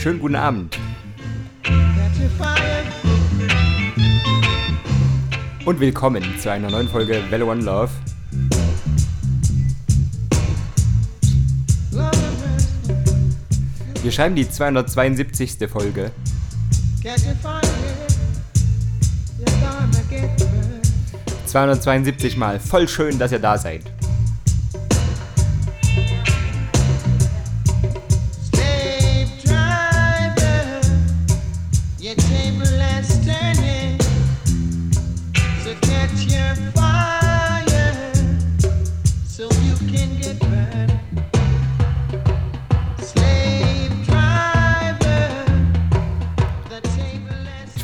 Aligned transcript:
schönen 0.00 0.18
guten 0.18 0.36
Abend. 0.36 0.78
Und 5.66 5.78
willkommen 5.78 6.24
zu 6.38 6.50
einer 6.50 6.70
neuen 6.70 6.88
Folge 6.88 7.22
Velo 7.28 7.50
One 7.50 7.62
Love. 7.62 7.90
Wir 14.02 14.10
schreiben 14.10 14.34
die 14.34 14.48
272. 14.48 15.68
Folge. 15.70 16.10
272 21.44 22.38
Mal. 22.38 22.58
Voll 22.58 22.88
schön, 22.88 23.18
dass 23.18 23.32
ihr 23.32 23.38
da 23.38 23.58
seid. 23.58 23.99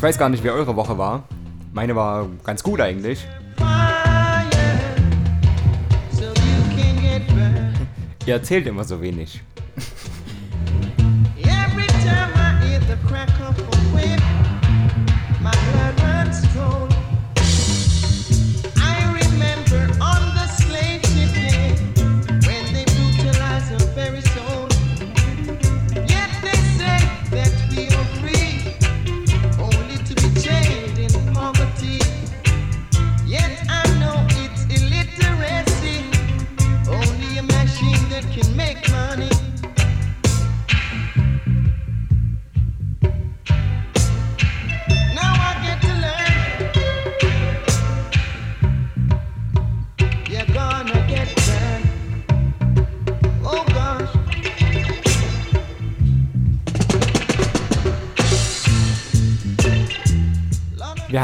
Weiß 0.07 0.17
gar 0.17 0.29
nicht, 0.29 0.41
wie 0.41 0.49
eure 0.49 0.73
Woche 0.77 0.97
war. 0.97 1.27
Meine 1.73 1.93
war 1.93 2.29
ganz 2.45 2.63
gut 2.63 2.79
eigentlich. 2.79 3.27
Ihr 8.25 8.33
erzählt 8.33 8.67
immer 8.67 8.85
so 8.85 9.01
wenig. 9.01 9.41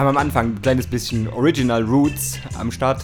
Haben 0.04 0.18
am 0.18 0.18
Anfang 0.18 0.56
ein 0.56 0.62
kleines 0.62 0.86
bisschen 0.86 1.30
Original 1.30 1.82
Roots 1.82 2.38
am 2.60 2.74
Start. 2.74 3.02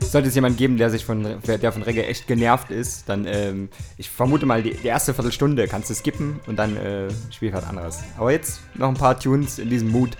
Sollte 0.00 0.28
es 0.28 0.34
jemand 0.34 0.58
geben, 0.58 0.76
der 0.76 0.90
sich 0.90 1.04
von, 1.04 1.40
der 1.46 1.72
von 1.72 1.82
Reggae 1.82 2.02
echt 2.02 2.26
genervt 2.26 2.70
ist, 2.70 3.08
dann, 3.08 3.24
ähm, 3.26 3.70
ich 3.96 4.10
vermute 4.10 4.44
mal, 4.44 4.62
die, 4.62 4.74
die, 4.74 4.86
erste 4.86 5.14
Viertelstunde 5.14 5.66
kannst 5.66 5.88
du 5.88 5.94
skippen 5.94 6.40
und 6.46 6.56
dann 6.56 6.76
äh, 6.76 7.08
spiel 7.30 7.52
was 7.54 7.64
anderes. 7.64 8.00
Aber 8.18 8.32
jetzt 8.32 8.60
noch 8.74 8.88
ein 8.88 8.94
paar 8.94 9.18
Tunes 9.18 9.58
in 9.58 9.70
diesem 9.70 9.88
Mood. 9.88 10.10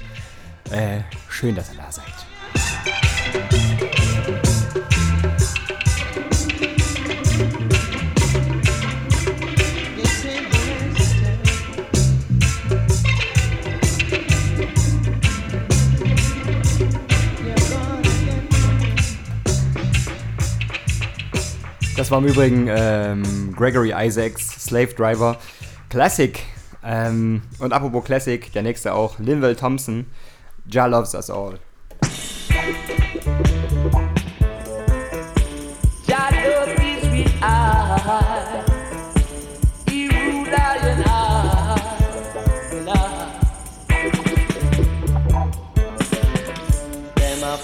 Äh, 0.71 1.01
schön, 1.29 1.55
dass 1.55 1.71
ihr 1.73 1.77
da 1.77 1.93
seid. 1.93 2.20
Das 22.01 22.11
war 22.11 22.19
im 22.21 22.25
Übrigen 22.25 22.67
ähm, 22.71 23.55
Gregory 23.55 23.93
Isaacs, 23.95 24.65
Slave 24.65 24.95
Driver, 24.95 25.37
Classic. 25.91 26.43
Ähm, 26.83 27.43
und 27.59 27.75
apropos 27.75 28.03
Classic, 28.05 28.51
der 28.55 28.63
nächste 28.63 28.95
auch, 28.95 29.19
Linville 29.19 29.55
Thompson, 29.55 30.07
Jah 30.67 30.87
Loves 30.87 31.13
Us 31.15 31.29
All. 31.29 31.59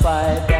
fight 0.03 0.56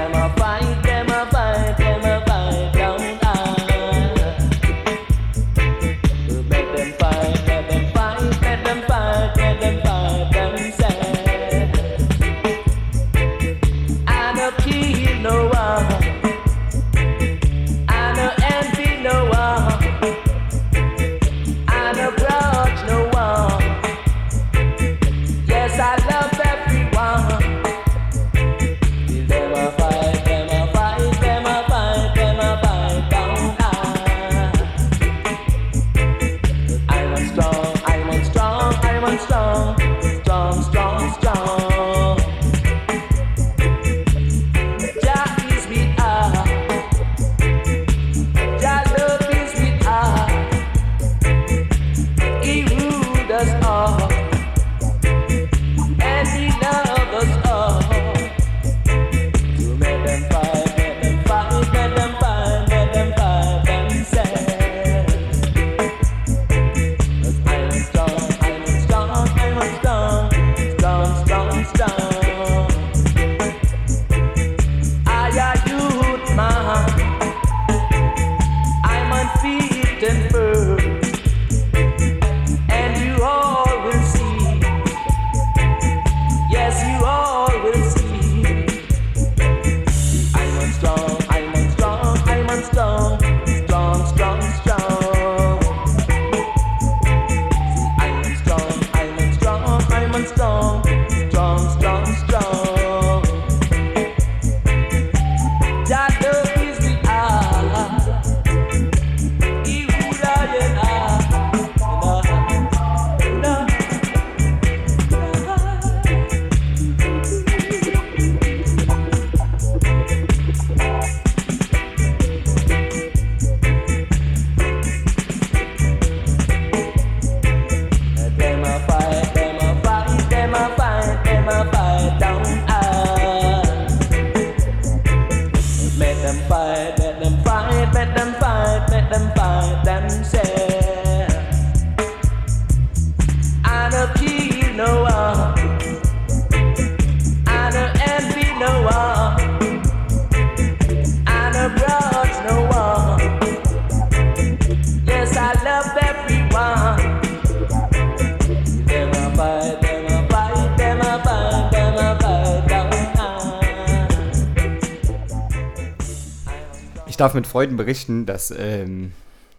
darf 167.27 167.35
mit 167.35 167.49
Freuden 167.49 167.77
berichten, 167.77 168.25
dass 168.25 168.55
ähm, 168.57 169.11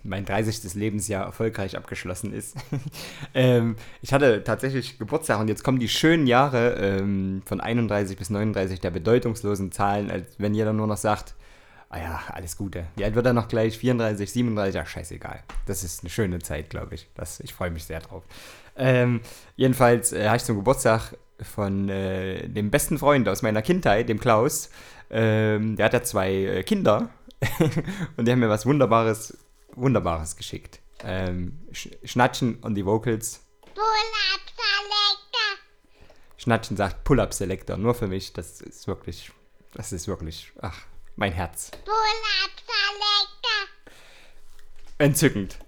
mein 0.01 0.23
30. 0.23 0.73
Lebensjahr 0.75 1.25
erfolgreich 1.25 1.75
abgeschlossen 1.75 2.31
ist. 2.31 2.55
ähm, 3.33 3.75
ich 4.01 4.13
hatte 4.13 4.41
tatsächlich 4.45 4.97
Geburtstag 4.97 5.41
und 5.41 5.49
jetzt 5.49 5.65
kommen 5.65 5.77
die 5.77 5.89
schönen 5.89 6.27
Jahre 6.27 6.75
ähm, 6.75 7.41
von 7.43 7.59
31 7.59 8.17
bis 8.17 8.29
39 8.29 8.79
der 8.79 8.91
bedeutungslosen 8.91 9.73
Zahlen, 9.73 10.09
als 10.09 10.35
wenn 10.37 10.53
jeder 10.53 10.71
nur 10.71 10.87
noch 10.87 10.95
sagt, 10.95 11.35
ah 11.89 11.97
ja, 11.97 12.21
alles 12.29 12.55
Gute. 12.55 12.85
Wie 12.95 13.03
alt 13.03 13.15
wird 13.15 13.25
er 13.25 13.33
noch 13.33 13.49
gleich? 13.49 13.77
34, 13.77 14.31
37? 14.31 14.73
Ja, 14.73 14.85
scheißegal. 14.85 15.43
Das 15.65 15.83
ist 15.83 16.03
eine 16.03 16.09
schöne 16.09 16.39
Zeit, 16.39 16.69
glaube 16.69 16.95
ich. 16.95 17.09
Das, 17.15 17.41
ich 17.41 17.53
freue 17.53 17.71
mich 17.71 17.83
sehr 17.83 17.99
drauf. 17.99 18.23
Ähm, 18.77 19.19
jedenfalls 19.57 20.13
äh, 20.13 20.27
habe 20.27 20.37
ich 20.37 20.43
zum 20.45 20.55
Geburtstag 20.55 21.17
von 21.41 21.89
äh, 21.89 22.47
dem 22.47 22.71
besten 22.71 22.97
Freund 22.97 23.27
aus 23.27 23.41
meiner 23.41 23.61
Kindheit, 23.61 24.07
dem 24.07 24.21
Klaus. 24.21 24.69
Ähm, 25.09 25.75
der 25.75 25.87
hat 25.87 25.93
ja 25.93 26.03
zwei 26.03 26.31
äh, 26.31 26.63
Kinder 26.63 27.09
und 28.17 28.27
die 28.27 28.31
haben 28.31 28.39
mir 28.39 28.49
was 28.49 28.65
Wunderbares, 28.65 29.37
Wunderbares 29.75 30.35
geschickt. 30.35 30.79
Ähm, 31.03 31.59
Sch 31.71 31.89
Schnatschen 32.03 32.55
und 32.55 32.75
die 32.75 32.85
Vocals. 32.85 33.45
Pull-up 33.61 34.41
Selector. 34.55 35.63
Schnatschen 36.37 36.77
sagt 36.77 37.03
Pull-up 37.03 37.33
Selector, 37.33 37.77
nur 37.77 37.93
für 37.93 38.07
mich. 38.07 38.33
Das 38.33 38.61
ist 38.61 38.87
wirklich, 38.87 39.31
das 39.73 39.91
ist 39.91 40.07
wirklich, 40.07 40.51
ach, 40.61 40.81
mein 41.15 41.31
Herz. 41.31 41.71
Pull-up 41.85 42.51
Selector. 42.65 43.67
Entzückend. 44.97 45.59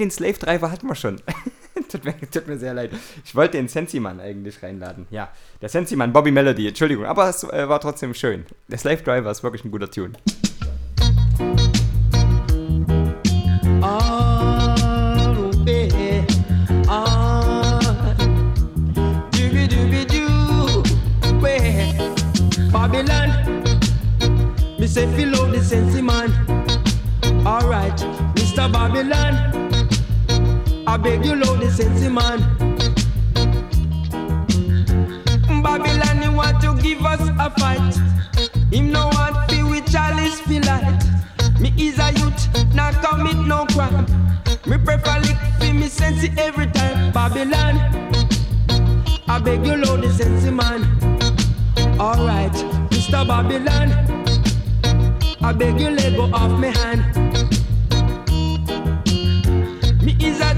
Den 0.00 0.10
Slave 0.10 0.34
Driver 0.34 0.70
hatten 0.70 0.88
wir 0.88 0.94
schon. 0.94 1.20
tut, 1.88 2.04
mir, 2.04 2.14
tut, 2.30 2.48
mir, 2.48 2.58
sehr 2.58 2.74
leid. 2.74 2.90
Ich 3.24 3.34
wollte 3.34 3.58
den 3.58 3.68
Sensiman 3.68 4.18
eigentlich 4.18 4.62
reinladen. 4.62 5.06
Ja, 5.10 5.30
der 5.60 5.68
Sensiman, 5.68 6.12
Bobby 6.12 6.30
Melody, 6.30 6.68
Entschuldigung. 6.68 7.04
Aber 7.04 7.28
es 7.28 7.44
äh, 7.44 7.68
war 7.68 7.80
trotzdem 7.80 8.14
schön. 8.14 8.44
Der 8.68 8.78
Slave 8.78 9.02
Driver 9.02 9.30
ist 9.30 9.42
wirklich 9.42 9.64
ein 9.64 9.70
guter 9.70 9.90
Tune. 9.90 10.12
Babylon, 22.72 23.30
me 24.78 24.86
say 24.86 25.06
feel 25.16 25.34
out 25.34 25.52
the 25.52 25.60
sense 25.60 26.00
man. 26.00 26.30
Alright, 27.44 27.98
Mr. 28.36 28.68
Babylon. 28.72 29.49
I 30.90 30.96
beg 30.96 31.24
you, 31.24 31.36
Lord, 31.36 31.60
the 31.60 31.70
sense 31.70 32.00
man. 32.00 32.40
Babylon, 35.62 36.20
he 36.20 36.28
want 36.28 36.60
to 36.62 36.74
give 36.82 37.06
us 37.06 37.20
a 37.38 37.48
fight. 37.60 37.94
Him 38.72 38.90
no 38.90 39.06
want 39.06 39.48
feel 39.48 39.70
with 39.70 39.88
chalice 39.88 40.40
feel 40.40 40.64
light. 40.64 41.00
Me 41.60 41.72
is 41.78 41.96
a 42.00 42.10
youth, 42.18 42.74
not 42.74 42.94
commit 43.04 43.36
no 43.36 43.66
crime. 43.66 44.04
Me 44.66 44.78
prefer 44.78 45.20
lick 45.20 45.38
for 45.60 45.72
me 45.72 45.86
sense 45.86 46.26
every 46.36 46.66
time. 46.66 47.12
Babylon, 47.12 47.78
I 49.28 49.38
beg 49.38 49.64
you, 49.64 49.76
Lord, 49.76 50.02
the 50.02 50.12
sense 50.12 50.42
man. 50.46 50.82
Alright, 52.00 52.56
Mr. 52.90 53.24
Babylon, 53.28 53.92
I 55.40 55.52
beg 55.52 55.80
you, 55.80 55.90
let 55.90 56.16
go 56.16 56.24
off 56.34 56.58
me 56.58 56.66
hand. 56.66 57.20
no 60.40 60.49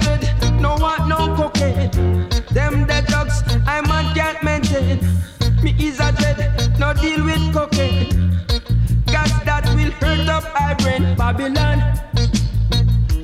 up 10.44 10.54
my 10.54 10.74
brain. 10.74 11.14
Babylon, 11.16 11.78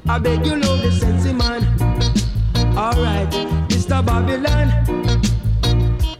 I 0.08 0.18
beg 0.18 0.46
you 0.46 0.56
know 0.56 0.76
the 0.76 0.90
sense 0.90 1.24
man. 1.26 1.62
Alright, 2.76 3.30
Mr. 3.68 4.04
Babylon, 4.04 4.68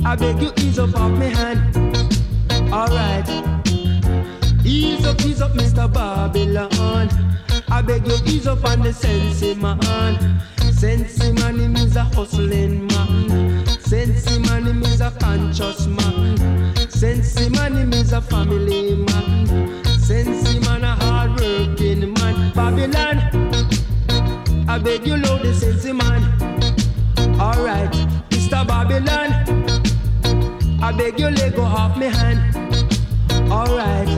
I 0.05 0.17
beg 0.17 0.41
you 0.43 0.53
ease 0.59 0.79
up 0.79 0.95
off 0.97 1.13
me 1.19 1.27
hand. 1.27 1.77
Alright, 2.73 3.29
ease 4.65 5.07
up, 5.07 5.21
ease 5.25 5.41
up, 5.41 5.53
Mr. 5.53 5.93
Babylon. 5.93 7.09
I 7.71 7.83
beg 7.83 8.07
you 8.07 8.17
ease 8.27 8.47
up 8.47 8.65
on 8.65 8.83
the 8.83 8.93
sense 8.93 9.43
man. 9.57 10.41
Sensi 10.73 11.33
man, 11.33 11.59
him 11.59 11.77
is 11.77 11.97
a 11.97 12.05
hustling 12.05 12.87
man. 12.87 13.67
Sensi 13.81 14.39
man, 14.39 14.65
him 14.65 14.83
is 14.85 15.01
a 15.01 15.11
conscious 15.11 15.87
man. 15.87 16.37
Sensi 16.89 17.49
man, 17.49 17.75
him 17.75 17.93
is 17.93 18.13
a 18.13 18.21
family 18.21 18.95
man. 18.95 19.88
Babylon, 22.59 23.19
I 24.69 24.81
beg 24.81 25.07
you, 25.07 25.17
Lord, 25.17 25.43
the 25.43 25.55
sensi 25.55 25.93
man. 25.93 26.25
Alright, 27.41 27.93
Mr. 28.31 28.67
Babylon, 28.67 29.31
I 30.83 30.91
beg 30.91 31.21
you, 31.21 31.31
let 31.31 31.55
go 31.55 31.63
off 31.63 31.97
me 31.97 32.07
hand. 32.07 32.41
Alright, 33.49 34.09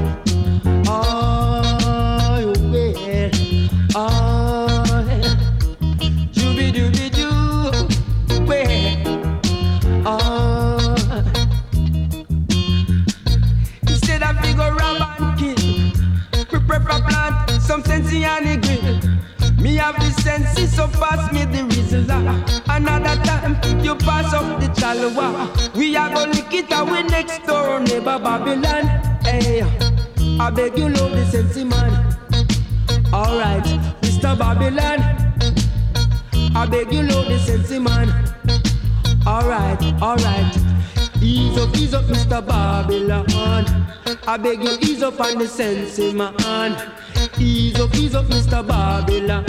beg 44.41 44.63
you, 44.65 44.77
ease 44.81 45.03
up 45.03 45.21
on 45.21 45.39
the 45.39 45.47
sense, 45.47 45.99
man. 45.99 46.93
Ease 47.39 47.79
up, 47.79 47.95
ease 47.95 48.15
up, 48.15 48.27
Mr. 48.27 48.67
Babylon. 48.67 49.45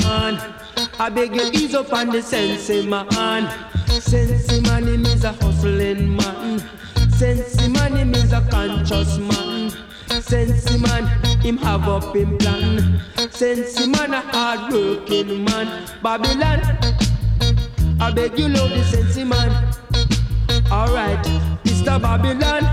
I 0.99 1.09
beg 1.09 1.35
you, 1.35 1.49
ease 1.53 1.73
up 1.73 1.91
on 1.93 2.09
the 2.09 2.21
sense, 2.21 2.69
man. 2.85 3.49
Sense 3.99 4.61
man, 4.61 4.87
him 4.87 5.05
is 5.05 5.23
a 5.23 5.31
hustling 5.33 6.15
man. 6.15 6.59
Sense 7.11 7.67
man, 7.67 7.95
him 7.95 8.13
is 8.15 8.33
a 8.33 8.41
conscious 8.49 9.17
man. 9.17 9.71
Sense 10.21 10.77
man, 10.79 11.05
him 11.39 11.57
have 11.57 11.87
up 11.87 12.15
in 12.15 12.37
plan. 12.37 13.01
Sense 13.31 13.85
man, 13.87 14.13
a 14.13 14.21
hard 14.21 14.73
working 14.73 15.43
man. 15.45 15.87
Babylon, 16.01 16.61
I 17.99 18.11
beg 18.11 18.37
you, 18.37 18.49
Lord, 18.49 18.71
the 18.71 18.83
sense 18.83 19.17
man. 19.17 19.51
Alright, 20.71 21.23
Mr. 21.63 22.01
Babylon, 22.01 22.63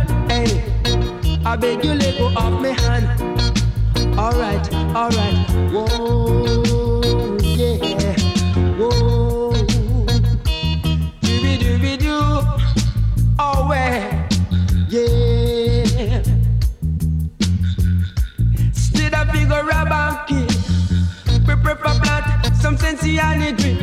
I 1.49 1.57
beg 1.57 1.83
you, 1.83 1.95
let 1.95 2.19
go 2.19 2.26
off 2.37 2.61
my 2.61 2.69
hand. 2.69 3.09
Alright. 4.19 4.71
Alright, 4.95 5.49
whoa, 5.73 7.38
yeah, 7.40 8.14
whoa. 8.76 9.52
Dooby 11.23 11.59
dooby 11.59 11.99
doo, 11.99 12.43
oh 13.38 13.67
well, 13.67 14.28
yeah. 14.90 16.23
Still 18.75 19.14
a 19.14 19.25
figure 19.33 19.64
rub 19.64 19.90
and 19.90 20.19
kill. 20.28 21.45
Prepare 21.47 21.76
for 21.76 21.99
plant 22.02 22.57
some 22.57 22.76
sense 22.76 23.02
and 23.05 23.57
drink. 23.57 23.81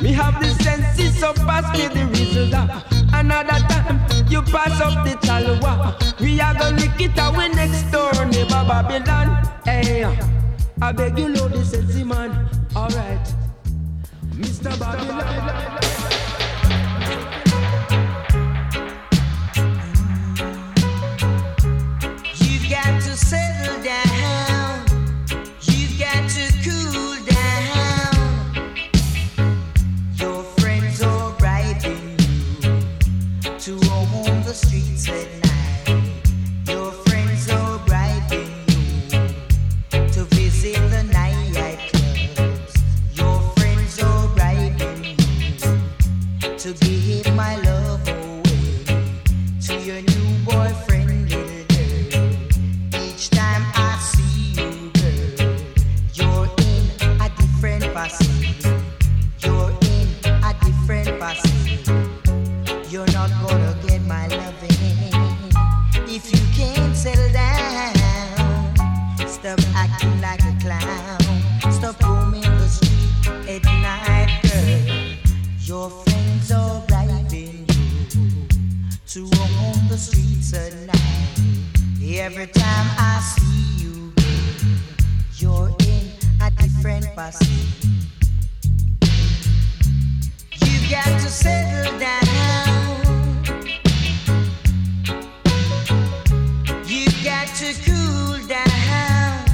Me 0.00 0.12
have 0.12 0.40
the 0.40 0.48
senses, 0.62 1.18
so 1.18 1.32
pass 1.32 1.76
me 1.76 1.88
the 1.88 2.06
result. 2.06 2.93
Another 3.14 3.60
time 3.68 4.00
you 4.28 4.42
pass 4.42 4.80
up 4.80 5.04
the 5.04 5.14
chalwa. 5.26 6.20
We 6.20 6.40
are 6.40 6.52
gonna 6.54 6.76
lick 6.76 7.00
it 7.00 7.16
away 7.16 7.48
next 7.48 7.90
door, 7.92 8.12
neighbor 8.26 8.64
Babylon. 8.66 9.48
Hey, 9.64 10.04
I 10.82 10.92
beg 10.92 11.18
you, 11.18 11.28
Lord, 11.28 11.52
this 11.52 11.72
is 11.72 12.04
man. 12.04 12.48
Alright, 12.74 13.32
Mr. 14.36 14.76
Babylon. 14.78 16.03
A 86.64 86.66
different 86.66 87.14
passage. 87.14 87.48
You 90.66 90.90
got 90.90 91.20
to 91.20 91.28
settle 91.28 91.98
down. 91.98 93.42
You've 96.86 97.24
got 97.24 97.48
to 97.60 97.74
cool 97.84 98.46
down. 98.46 99.44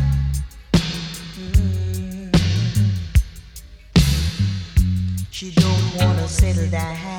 Mm. 1.38 2.36
She 5.30 5.52
don't 5.52 5.96
wanna 5.96 6.28
settle 6.28 6.70
down. 6.70 7.09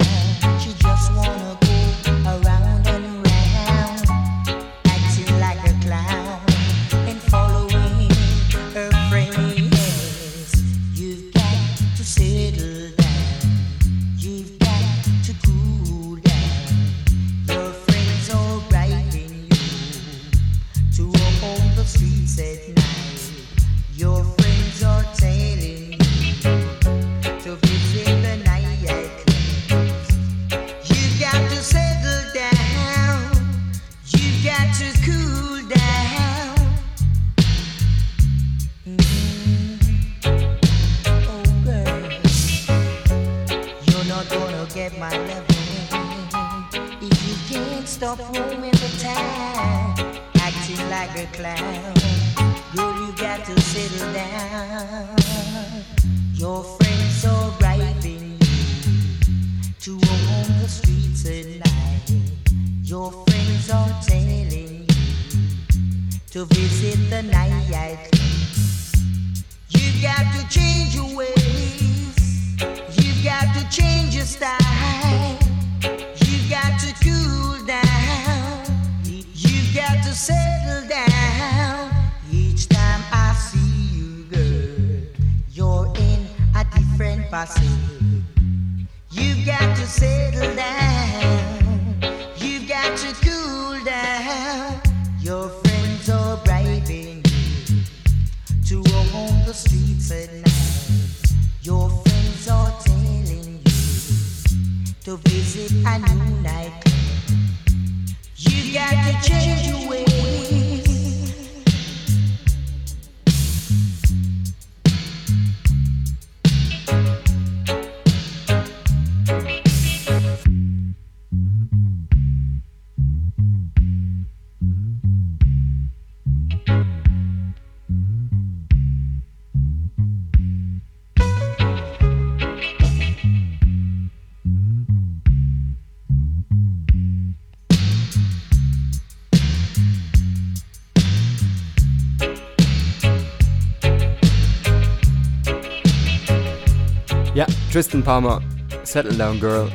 Ja, 147.81 147.83
Tristan 147.83 148.03
Palmer, 148.03 148.43
Settle 148.83 149.15
Down 149.15 149.39
Girl. 149.39 149.67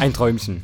Ein 0.00 0.14
Träumchen. 0.14 0.62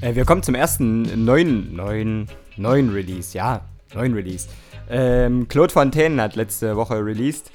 Äh, 0.00 0.16
wir 0.16 0.24
kommen 0.24 0.42
zum 0.42 0.56
ersten 0.56 1.24
neuen, 1.24 1.76
neuen, 1.76 2.26
neuen 2.56 2.90
Release. 2.90 3.38
Ja, 3.38 3.60
neuen 3.94 4.14
Release. 4.14 4.48
Ähm, 4.90 5.46
Claude 5.46 5.72
Fontaine 5.72 6.20
hat 6.20 6.34
letzte 6.34 6.74
Woche 6.74 6.96
released. 6.96 7.52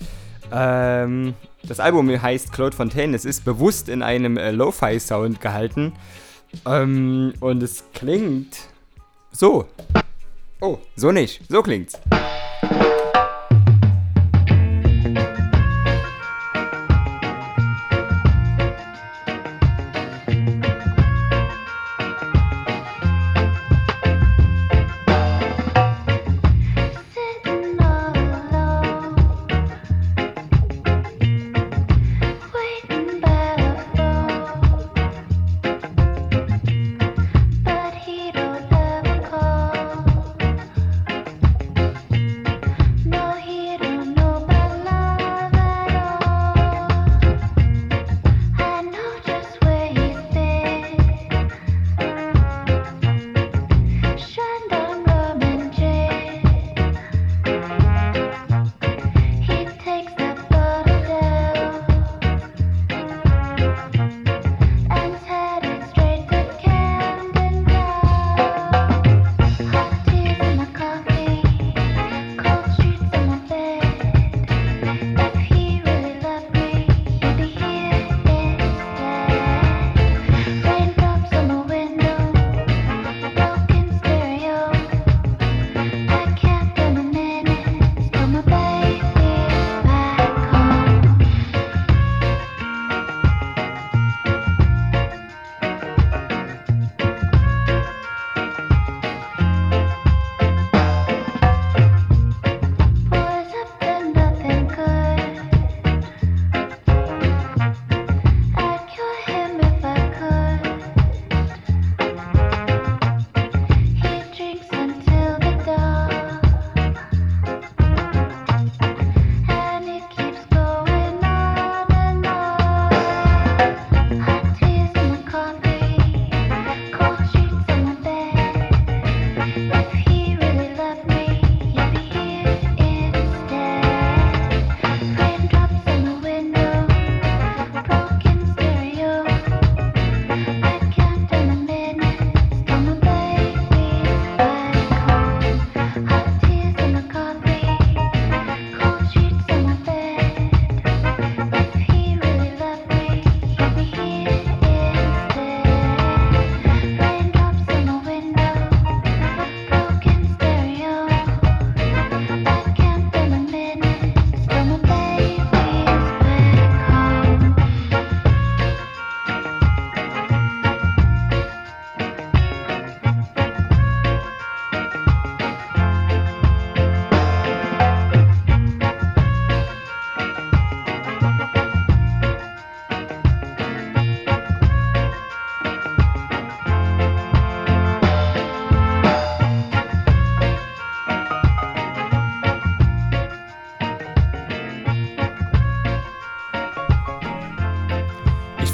Ähm, 0.49 1.33
das 1.63 1.81
Album 1.81 2.09
heißt 2.09 2.53
Claude 2.53 2.77
Fontaine. 2.77 3.13
Es 3.17 3.25
ist 3.25 3.43
bewusst 3.43 3.89
in 3.89 4.01
einem 4.01 4.37
äh, 4.37 4.51
Lo-Fi-Sound 4.51 5.41
gehalten. 5.41 5.91
Ähm, 6.65 7.33
und 7.41 7.61
es 7.63 7.83
klingt 7.93 8.55
so. 9.33 9.67
Oh, 10.61 10.77
so 10.97 11.11
nicht. 11.11 11.41
So 11.47 11.61
klingt's. 11.61 11.97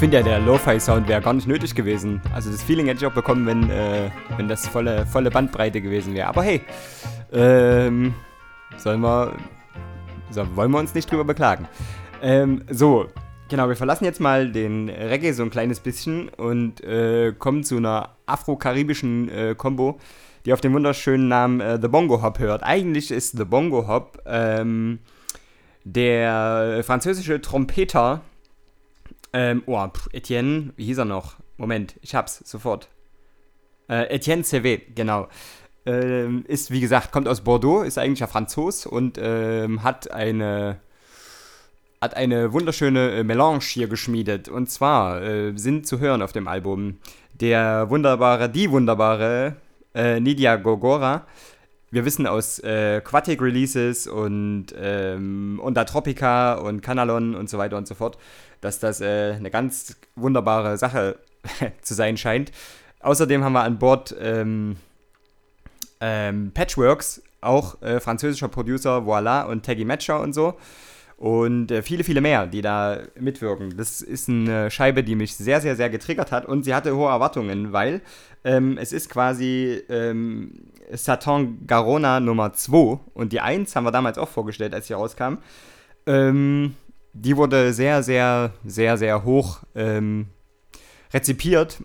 Finde 0.06 0.18
ja, 0.18 0.22
der 0.22 0.38
Lo-Fi-Sound 0.38 1.08
wäre 1.08 1.20
gar 1.20 1.32
nicht 1.32 1.48
nötig 1.48 1.74
gewesen. 1.74 2.20
Also 2.32 2.48
das 2.48 2.62
Feeling 2.62 2.86
hätte 2.86 2.98
ich 2.98 3.06
auch 3.06 3.12
bekommen, 3.12 3.44
wenn, 3.44 3.68
äh, 3.70 4.08
wenn 4.36 4.46
das 4.46 4.68
volle, 4.68 5.04
volle 5.04 5.32
Bandbreite 5.32 5.80
gewesen 5.80 6.14
wäre. 6.14 6.28
Aber 6.28 6.44
hey, 6.44 6.60
ähm, 7.32 8.14
sollen 8.76 9.00
wir, 9.00 9.32
so, 10.30 10.46
wollen 10.54 10.70
wir 10.70 10.78
uns 10.78 10.94
nicht 10.94 11.10
drüber 11.10 11.24
beklagen. 11.24 11.66
Ähm, 12.22 12.62
so, 12.70 13.06
genau, 13.48 13.66
wir 13.66 13.74
verlassen 13.74 14.04
jetzt 14.04 14.20
mal 14.20 14.52
den 14.52 14.88
Reggae 14.88 15.32
so 15.32 15.42
ein 15.42 15.50
kleines 15.50 15.80
bisschen 15.80 16.28
und 16.28 16.84
äh, 16.84 17.32
kommen 17.36 17.64
zu 17.64 17.76
einer 17.76 18.10
afro-karibischen 18.26 19.28
äh, 19.28 19.54
Combo, 19.56 19.98
die 20.44 20.52
auf 20.52 20.60
den 20.60 20.72
wunderschönen 20.72 21.26
Namen 21.26 21.60
äh, 21.60 21.80
The 21.82 21.88
Bongo 21.88 22.22
Hop 22.22 22.38
hört. 22.38 22.62
Eigentlich 22.62 23.10
ist 23.10 23.36
The 23.36 23.44
Bongo 23.44 23.88
Hop 23.88 24.22
ähm, 24.24 25.00
der 25.82 26.82
französische 26.84 27.40
Trompeter 27.40 28.20
ähm, 29.36 29.62
oh, 29.66 29.86
Etienne, 30.12 30.72
wie 30.76 30.86
hieß 30.86 30.96
er 30.98 31.04
noch? 31.04 31.36
Moment, 31.58 31.96
ich 32.00 32.14
hab's 32.14 32.38
sofort. 32.44 32.88
Äh, 33.86 34.14
Etienne 34.14 34.44
CV, 34.44 34.80
genau. 34.94 35.28
Ähm, 35.84 36.46
ist, 36.48 36.70
wie 36.70 36.80
gesagt, 36.80 37.12
kommt 37.12 37.28
aus 37.28 37.42
Bordeaux, 37.42 37.82
ist 37.82 37.98
eigentlich 37.98 38.22
ein 38.22 38.30
Franzos 38.30 38.86
und 38.86 39.18
ähm, 39.20 39.82
hat 39.82 40.10
eine 40.10 40.80
hat 42.00 42.16
eine 42.16 42.52
wunderschöne 42.54 43.10
äh, 43.10 43.24
Melange 43.24 43.60
hier 43.60 43.88
geschmiedet. 43.88 44.48
Und 44.48 44.70
zwar 44.70 45.22
äh, 45.22 45.52
sind 45.56 45.86
zu 45.86 45.98
hören 45.98 46.22
auf 46.22 46.32
dem 46.32 46.48
Album 46.48 46.98
der 47.34 47.90
wunderbare, 47.90 48.48
die 48.48 48.70
wunderbare 48.70 49.56
äh, 49.94 50.18
Nidia 50.18 50.56
Gogora. 50.56 51.26
Wir 51.90 52.04
wissen 52.04 52.26
aus 52.26 52.58
äh, 52.60 53.00
Quatic 53.02 53.40
Releases 53.40 54.06
und 54.06 54.66
ähm, 54.78 55.60
Onda 55.62 55.84
Tropica 55.84 56.54
und 56.54 56.80
Canalon 56.80 57.34
und 57.34 57.50
so 57.50 57.58
weiter 57.58 57.76
und 57.76 57.86
so 57.86 57.94
fort, 57.94 58.18
dass 58.60 58.78
das 58.78 59.00
äh, 59.00 59.34
eine 59.36 59.50
ganz 59.50 59.96
wunderbare 60.14 60.76
Sache 60.78 61.18
zu 61.82 61.94
sein 61.94 62.16
scheint. 62.16 62.52
Außerdem 63.00 63.44
haben 63.44 63.52
wir 63.52 63.62
an 63.62 63.78
Bord 63.78 64.14
ähm, 64.20 64.76
ähm, 66.00 66.50
Patchworks, 66.52 67.22
auch 67.40 67.80
äh, 67.82 68.00
französischer 68.00 68.48
Producer, 68.48 69.06
Voila 69.06 69.42
und 69.44 69.64
Taggy 69.64 69.84
Matcher 69.84 70.20
und 70.20 70.32
so. 70.32 70.54
Und 71.16 71.70
äh, 71.70 71.82
viele, 71.82 72.04
viele 72.04 72.20
mehr, 72.20 72.46
die 72.46 72.60
da 72.60 72.98
mitwirken. 73.18 73.76
Das 73.76 74.02
ist 74.02 74.28
eine 74.28 74.70
Scheibe, 74.70 75.02
die 75.02 75.14
mich 75.14 75.34
sehr, 75.34 75.62
sehr, 75.62 75.74
sehr 75.74 75.88
getriggert 75.88 76.30
hat 76.30 76.44
und 76.44 76.64
sie 76.64 76.74
hatte 76.74 76.94
hohe 76.94 77.08
Erwartungen, 77.08 77.72
weil 77.72 78.02
ähm, 78.44 78.76
es 78.76 78.92
ist 78.92 79.08
quasi 79.08 79.82
ähm, 79.88 80.52
Satan 80.92 81.66
Garona 81.66 82.20
Nummer 82.20 82.52
2 82.52 82.98
und 83.14 83.32
die 83.32 83.40
1 83.40 83.74
haben 83.74 83.84
wir 83.84 83.92
damals 83.92 84.18
auch 84.18 84.28
vorgestellt, 84.28 84.74
als 84.74 84.88
sie 84.88 84.92
rauskam. 84.92 85.38
Ähm, 86.06 86.74
die 87.22 87.36
wurde 87.36 87.72
sehr, 87.72 88.02
sehr, 88.02 88.52
sehr, 88.64 88.96
sehr 88.96 89.24
hoch 89.24 89.60
ähm, 89.74 90.26
rezipiert 91.12 91.78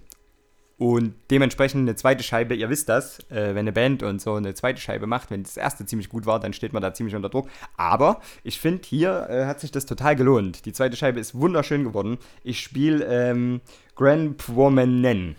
und 0.81 1.13
dementsprechend 1.29 1.81
eine 1.81 1.95
zweite 1.95 2.23
Scheibe, 2.23 2.55
ihr 2.55 2.69
wisst 2.69 2.89
das, 2.89 3.19
äh, 3.29 3.49
wenn 3.49 3.59
eine 3.59 3.71
Band 3.71 4.01
und 4.01 4.19
so 4.19 4.33
eine 4.33 4.55
zweite 4.55 4.81
Scheibe 4.81 5.05
macht, 5.05 5.29
wenn 5.29 5.43
das 5.43 5.55
erste 5.55 5.85
ziemlich 5.85 6.09
gut 6.09 6.25
war, 6.25 6.39
dann 6.39 6.53
steht 6.53 6.73
man 6.73 6.81
da 6.81 6.91
ziemlich 6.91 7.15
unter 7.15 7.29
Druck. 7.29 7.49
Aber 7.77 8.19
ich 8.43 8.59
finde, 8.59 8.81
hier 8.87 9.27
äh, 9.29 9.45
hat 9.45 9.59
sich 9.59 9.71
das 9.71 9.85
total 9.85 10.15
gelohnt. 10.15 10.65
Die 10.65 10.73
zweite 10.73 10.97
Scheibe 10.97 11.19
ist 11.19 11.35
wunderschön 11.35 11.83
geworden. 11.83 12.17
Ich 12.43 12.61
spiele 12.61 13.05
ähm, 13.05 13.61
Grand 13.95 14.37
Promenen. 14.37 15.35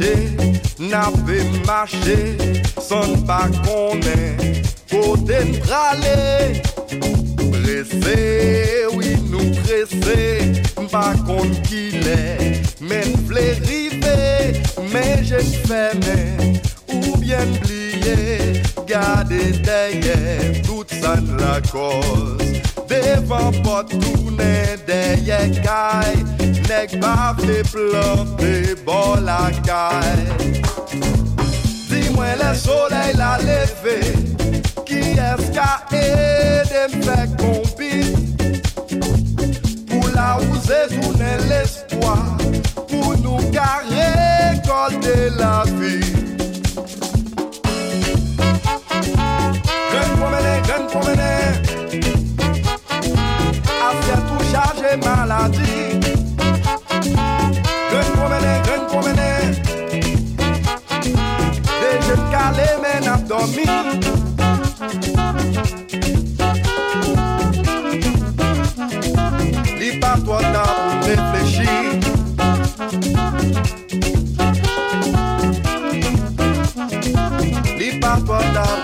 mache, 0.00 0.60
nape 0.78 1.42
mache, 1.66 2.36
son 2.80 3.24
pa 3.26 3.48
konen, 3.64 4.36
kote 4.90 5.38
n 5.44 5.58
prale. 5.60 6.60
Prese, 7.50 8.86
oui 8.94 9.16
nou 9.30 9.44
prese, 9.62 10.18
pa 10.90 11.12
kon 11.26 11.50
ki 11.68 11.90
le, 12.04 12.20
men 12.80 13.14
vle 13.28 13.46
rive, 13.66 14.16
men 14.92 15.24
jen 15.24 15.52
feme, 15.66 16.18
ou 16.88 17.16
bien 17.16 17.46
bliye, 17.60 18.62
gade 18.86 19.52
deye, 19.64 20.62
tout 20.66 20.88
san 21.00 21.36
la 21.38 21.60
koz. 21.70 22.59
vent 23.30 23.52
pas 23.62 23.84
tourner 23.84 24.76
derrière 24.86 25.50
la. 29.62 29.90
Dis-moi 31.88 32.26
le 32.42 32.54
soleil 32.56 33.12
l'a 33.16 33.38
levé. 33.38 34.00
Qui 34.84 34.98
est-ce 35.28 35.50
qui 35.52 35.58
aidé 35.92 36.96
me 36.96 37.02
faire? 37.02 37.28
Pour 39.88 40.06
la 40.12 40.38
oser 40.38 40.86
tourner 41.00 41.36
l'espoir. 41.48 42.36
Pour 42.88 43.16
nous 43.18 43.40
carrer, 43.52 44.10
récolter 44.50 45.30
la 45.38 45.62
vie. 45.78 46.29
party. 55.40 55.98
Gran 57.90 58.08
promener, 58.16 58.56
gran. 58.66 58.82
Des 61.80 61.96
jeunes 62.06 62.26
calés, 62.30 62.76
mais 62.82 62.98
n'a 63.06 63.16
dormi. 63.30 63.66
Dis 69.78 69.94
pas 69.98 70.16
toi 70.24 70.40
temps 70.54 70.74
pour 70.78 71.00
réfléchir. 71.08 71.74
Dis 77.78 77.98
pas 77.98 78.18
toi 78.26 78.40
temps. 78.54 78.80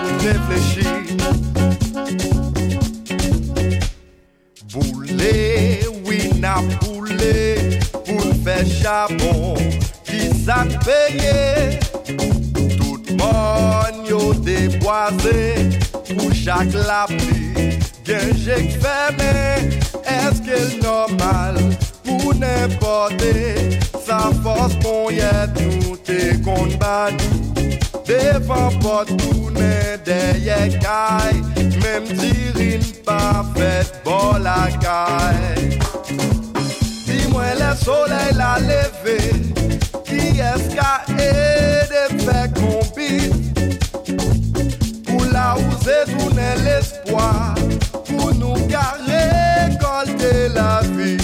Pou 16.47 16.53
chak 16.53 16.73
la 16.87 17.05
pli 17.07 17.77
Gen 18.07 18.29
jek 18.39 18.77
feme 18.79 19.31
Eske 20.07 20.55
l 20.55 20.77
normal 20.79 21.57
Pou 22.05 22.31
n'importe 22.39 23.33
Sa 24.05 24.31
fos 24.45 24.77
kon 24.79 25.11
yet 25.11 25.59
nou 25.59 25.97
te 26.07 26.37
kon 26.45 26.71
banou 26.79 27.65
Devan 28.07 28.77
pot 28.79 29.11
toune 29.19 29.73
deye 30.07 30.61
kay 30.79 31.35
Mem 31.81 32.07
dirin 32.15 32.85
pa 33.03 33.43
fet 33.57 33.91
bol 34.07 34.39
la 34.47 34.69
kay 34.79 35.75
Dis-moi 37.09 37.51
le 37.59 37.73
soleil 37.83 38.39
la 38.39 38.53
leve 38.63 39.19
Ki 40.07 40.31
eska 40.53 40.93
ede 41.11 42.07
fe 42.23 42.39
kombi 42.55 43.11
Pou 43.27 43.46
détourner 46.05 46.55
l'espoir 46.63 47.55
pour 48.05 48.33
nous 48.35 48.53
garer, 48.67 49.69
récolter 49.69 50.49
la 50.53 50.81
vie. 50.95 51.17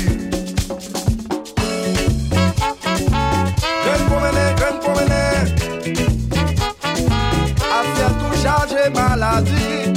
Graine 3.84 4.06
pour 4.08 4.20
mener, 4.22 4.54
graine 4.58 4.80
pour 4.82 4.92
mener, 4.92 5.36
à 7.72 7.84
faire 7.96 8.14
tout 8.20 8.42
charger 8.42 8.90
maladie. 8.94 9.93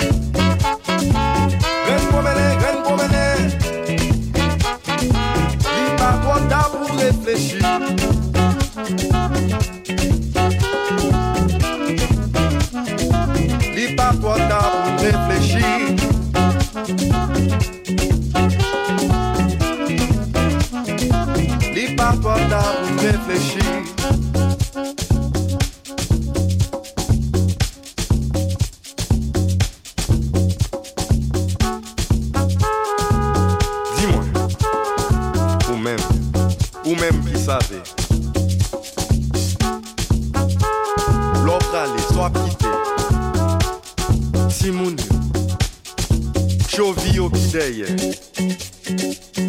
Chovi 46.76 47.18
au 47.18 47.30
bideye 47.30 47.86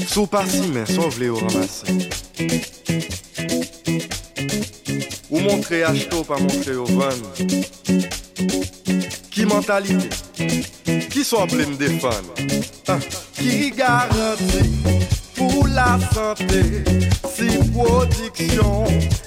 Sou 0.07 0.27
pasi 0.27 0.61
men, 0.71 0.85
son 0.87 1.09
vle 1.11 1.27
yo 1.27 1.35
ramase 1.41 1.83
Ou 5.29 5.41
montre 5.43 5.81
achto 5.83 6.23
pa 6.23 6.39
montrer 6.39 6.77
au 6.79 6.85
van 6.85 7.19
Qui 9.29 9.45
mentalite, 9.45 10.07
qui 11.11 11.25
son 11.25 11.51
ble 11.51 11.67
m 11.67 11.75
defan 11.75 12.31
ah. 12.87 12.95
Hein? 12.95 13.03
Ki 13.35 13.73
garanti 13.75 14.63
pou 15.35 15.67
la 15.67 15.99
santé? 16.15 16.63
Si 17.35 17.59
production 17.75 18.85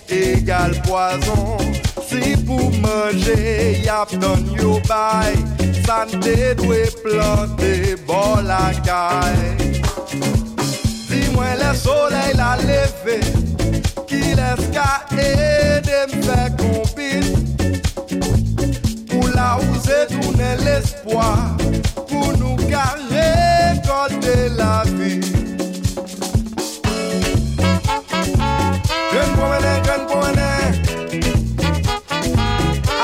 égale 0.09 0.81
poison. 0.89 1.59
Si 2.09 2.33
pou 2.49 2.73
manje 2.81 3.83
yap 3.85 4.17
don 4.25 4.49
yo 4.57 4.81
baye 4.89 5.60
Sante 5.87 6.55
dwe 6.55 6.83
plante 7.03 7.97
bol 8.07 8.51
akay 8.51 9.38
Di 11.09 11.21
mwen 11.35 11.59
le 11.59 11.73
soley 11.75 12.33
la 12.40 12.57
leve 12.57 13.19
Ki 14.09 14.23
les 14.38 14.62
ka 14.75 14.90
ede 15.16 16.07
mfe 16.12 16.40
kompil 16.61 17.27
Pou 19.11 19.27
la 19.35 19.57
ouze 19.59 20.07
toune 20.12 20.51
l'espoi 20.64 21.31
Pou 22.11 22.33
nou 22.38 22.57
ka 22.71 22.87
rekolte 23.11 24.35
la 24.57 24.83
vi. 24.87 25.21
Gren 29.11 29.31
pou 29.37 29.47
mene, 29.53 29.75
gren 29.87 30.07
pou 30.11 30.23
mene 30.25 30.51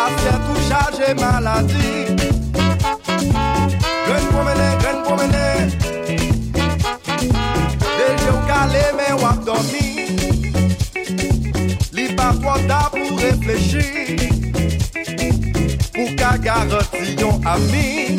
Asya 0.07 0.37
tou 0.47 0.67
chaje 0.69 1.15
maladi. 1.21 2.06
Yon 16.47 17.41
ami 17.45 18.17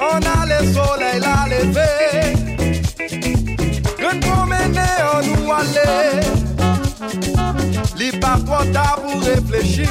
On 0.00 0.18
a 0.18 0.46
le 0.46 0.58
soleil 0.74 1.20
la 1.20 1.46
le 1.46 1.62
leve 1.62 1.88
Ren 4.00 4.18
promene 4.18 4.86
an 5.12 5.22
nou 5.28 5.52
ale 5.54 5.86
Li 8.00 8.10
pa 8.18 8.34
tro 8.42 8.64
ta 8.74 8.98
pou 8.98 9.22
reflechi 9.22 9.86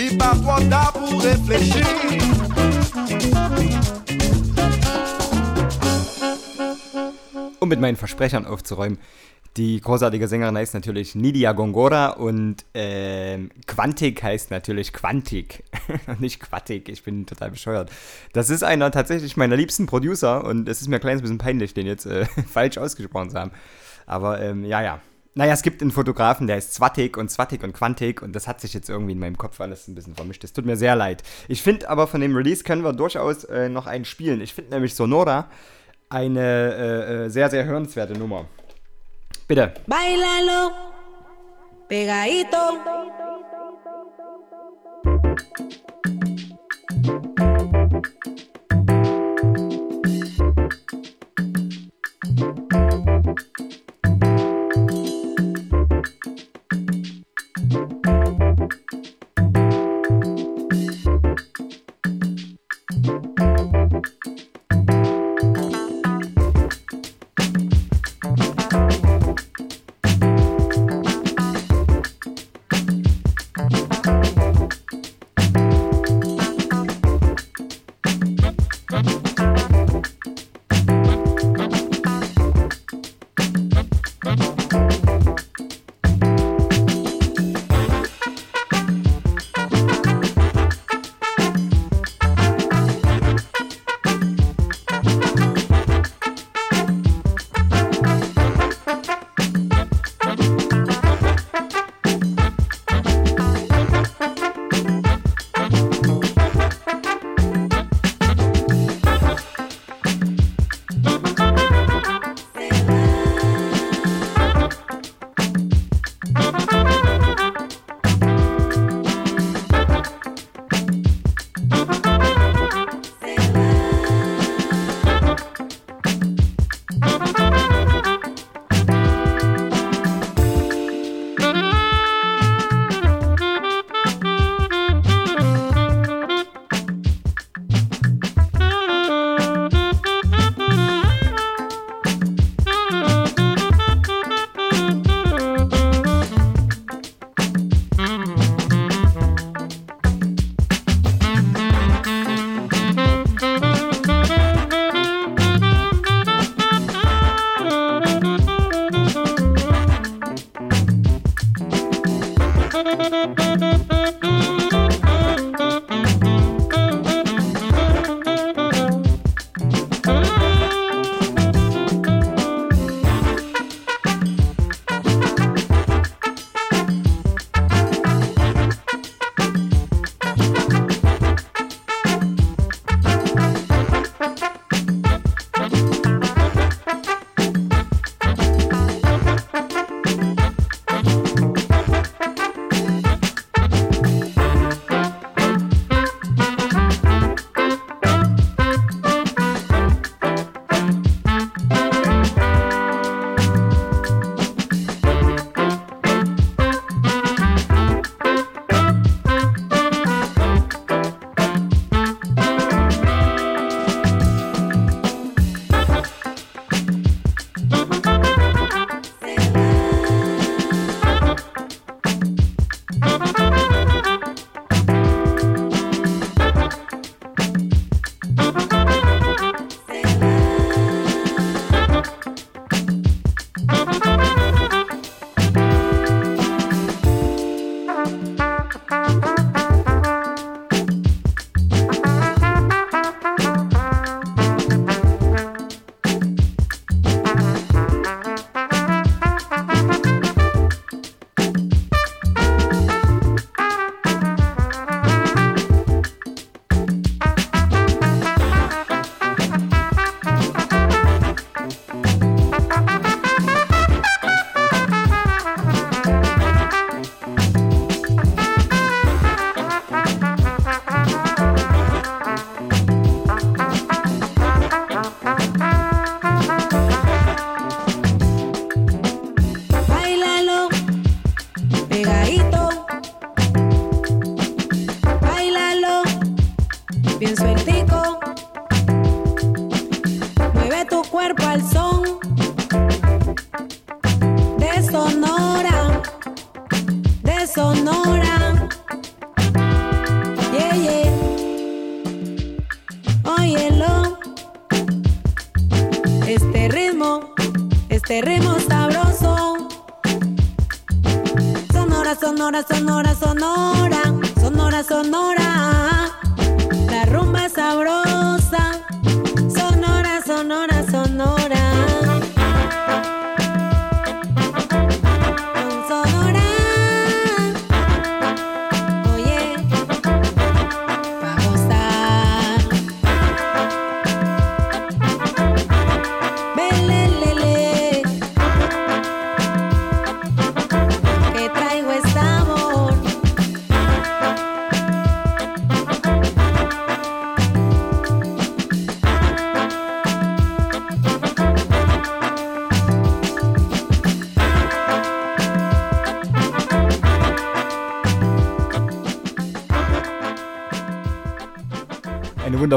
Li 0.00 0.08
pa 0.16 0.32
tro 0.40 0.56
ta 0.72 0.82
pou 0.96 1.20
reflechi 1.28 1.84
Um 7.60 7.68
mit 7.68 7.80
meinen 7.80 7.96
Versprechern 7.96 8.46
aufzuräumen, 8.46 8.98
die 9.56 9.80
großartige 9.80 10.28
Sängerin 10.28 10.56
heißt 10.56 10.74
natürlich 10.74 11.14
Nidia 11.14 11.52
Gongora 11.52 12.10
und 12.10 12.64
ähm, 12.74 13.50
Quantik 13.66 14.22
heißt 14.22 14.50
natürlich 14.50 14.92
Quantik 14.92 15.64
nicht 16.18 16.40
Quattik. 16.40 16.88
Ich 16.88 17.02
bin 17.02 17.26
total 17.26 17.50
bescheuert. 17.50 17.90
Das 18.32 18.50
ist 18.50 18.62
einer 18.62 18.90
tatsächlich 18.90 19.36
meiner 19.36 19.56
liebsten 19.56 19.86
Producer 19.86 20.44
und 20.44 20.68
es 20.68 20.80
ist 20.80 20.88
mir 20.88 20.96
ein 20.96 21.00
kleines 21.00 21.22
bisschen 21.22 21.38
peinlich, 21.38 21.74
den 21.74 21.86
jetzt 21.86 22.06
äh, 22.06 22.24
falsch 22.48 22.78
ausgesprochen 22.78 23.30
zu 23.30 23.38
haben. 23.38 23.50
Aber 24.06 24.40
ähm, 24.40 24.64
ja, 24.64 24.82
ja. 24.82 25.00
Naja, 25.34 25.52
es 25.52 25.62
gibt 25.62 25.82
einen 25.82 25.92
Fotografen, 25.92 26.48
der 26.48 26.56
heißt 26.56 26.74
Zwatik 26.74 27.16
und 27.16 27.30
Zwatik 27.30 27.62
und 27.62 27.72
Quantik 27.72 28.22
und 28.22 28.34
das 28.34 28.48
hat 28.48 28.60
sich 28.60 28.74
jetzt 28.74 28.88
irgendwie 28.88 29.12
in 29.12 29.20
meinem 29.20 29.38
Kopf 29.38 29.60
alles 29.60 29.86
ein 29.86 29.94
bisschen 29.94 30.16
vermischt. 30.16 30.42
Es 30.42 30.52
tut 30.52 30.66
mir 30.66 30.76
sehr 30.76 30.96
leid. 30.96 31.22
Ich 31.46 31.62
finde 31.62 31.88
aber 31.88 32.08
von 32.08 32.20
dem 32.20 32.34
Release 32.34 32.64
können 32.64 32.82
wir 32.82 32.92
durchaus 32.92 33.44
äh, 33.44 33.68
noch 33.68 33.86
einen 33.86 34.04
spielen. 34.04 34.40
Ich 34.40 34.52
finde 34.52 34.72
nämlich 34.72 34.94
Sonora 34.94 35.48
eine 36.08 36.40
äh, 36.40 37.24
äh, 37.26 37.28
sehr, 37.28 37.50
sehr 37.50 37.64
hörenswerte 37.64 38.14
Nummer. 38.14 38.46
Bitte. 39.48 39.72
Bailalo, 39.86 40.72
pegadito. 41.88 42.84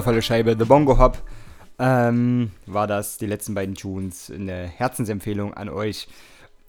Wundervolle 0.02 0.24
Scheibe, 0.24 0.56
The 0.58 0.66
Bongo 0.66 0.98
Hop. 0.98 1.20
Ähm, 1.78 2.50
war 2.66 2.88
das 2.88 3.20
die 3.20 3.28
letzten 3.28 3.54
beiden 3.54 3.76
Tunes. 3.76 4.32
Eine 4.34 4.64
Herzensempfehlung 4.66 5.54
an 5.54 5.70
euch. 5.70 6.08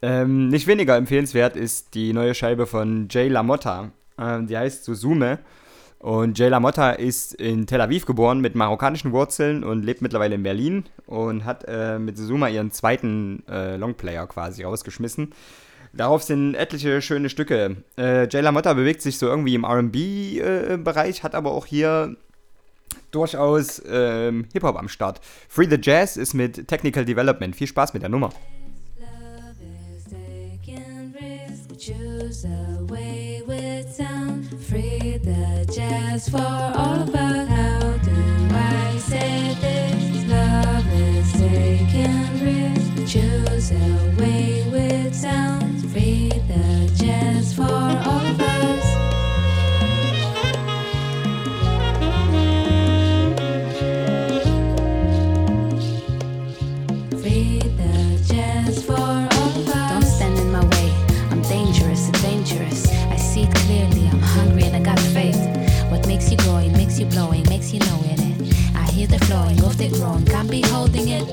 Ähm, 0.03 0.49
nicht 0.49 0.67
weniger 0.67 0.97
empfehlenswert 0.97 1.57
ist 1.57 1.95
die 1.95 2.13
neue 2.13 2.35
Scheibe 2.35 2.67
von 2.67 3.09
Jay 3.11 3.29
LaMotta. 3.29 3.91
Ähm, 4.19 4.49
die 4.49 4.59
heißt 4.59 4.85
Suzume. 4.85 5.39
Und 5.99 6.39
Jay 6.39 6.51
LaMotta 6.51 6.91
ist 6.91 7.33
in 7.33 7.67
Tel 7.67 7.81
Aviv 7.81 8.05
geboren 8.05 8.43
mit 8.43 8.55
marokkanischen 8.55 9.13
Wurzeln 9.13 9.65
und 9.65 9.83
lebt 9.83 10.03
mittlerweile 10.03 10.35
in 10.35 10.43
Berlin 10.43 10.85
und 11.07 11.47
hat 11.47 11.65
äh, 11.67 11.99
mit 11.99 12.19
Suzuma 12.19 12.49
ihren 12.49 12.71
zweiten 12.71 13.45
äh, 13.49 13.77
Longplayer 13.77 14.27
quasi 14.27 14.63
rausgeschmissen. 14.63 15.33
Darauf 15.95 16.23
sind 16.23 16.55
etliche 16.55 17.01
schöne 17.01 17.31
Stücke. 17.31 17.77
Äh, 17.97 18.29
Jay 18.29 18.43
LaMotta 18.43 18.75
bewegt 18.75 19.01
sich 19.01 19.17
so 19.17 19.27
irgendwie 19.27 19.55
im 19.55 19.65
RB-Bereich, 19.65 21.23
hat 21.23 21.35
aber 21.35 21.53
auch 21.53 21.65
hier 21.65 22.15
durchaus 23.13 23.81
ähm, 23.89 24.47
Hip-Hop 24.53 24.77
am 24.77 24.89
Start. 24.89 25.21
Free 25.49 25.69
the 25.69 25.79
Jazz 25.81 26.17
ist 26.17 26.35
mit 26.35 26.67
Technical 26.67 27.05
Development. 27.05 27.55
Viel 27.55 27.69
Spaß 27.69 27.95
mit 27.95 28.03
der 28.03 28.11
Nummer. 28.11 28.31
Choose 31.79 32.47
a 32.47 32.95
way 32.99 33.43
with 33.47 33.63
with 44.71 45.15
sound. 45.15 45.81
Free 45.93 46.31
the 46.49 46.91
jazz 46.97 47.53
for 47.55 47.67
all 47.67 48.22
you 67.03 67.09
blowing, 67.11 67.43
makes 67.49 67.73
you 67.73 67.81
knowing 67.81 68.11
it. 68.11 68.21
Eh? 68.21 68.79
I 68.79 68.91
hear 68.93 69.09
the 69.09 69.19
flowing 69.27 69.59
of 69.65 69.77
the 69.77 69.89
growing, 69.89 70.25
can't 70.25 70.49
be 70.51 70.61
holding 70.63 71.09
it. 71.09 71.25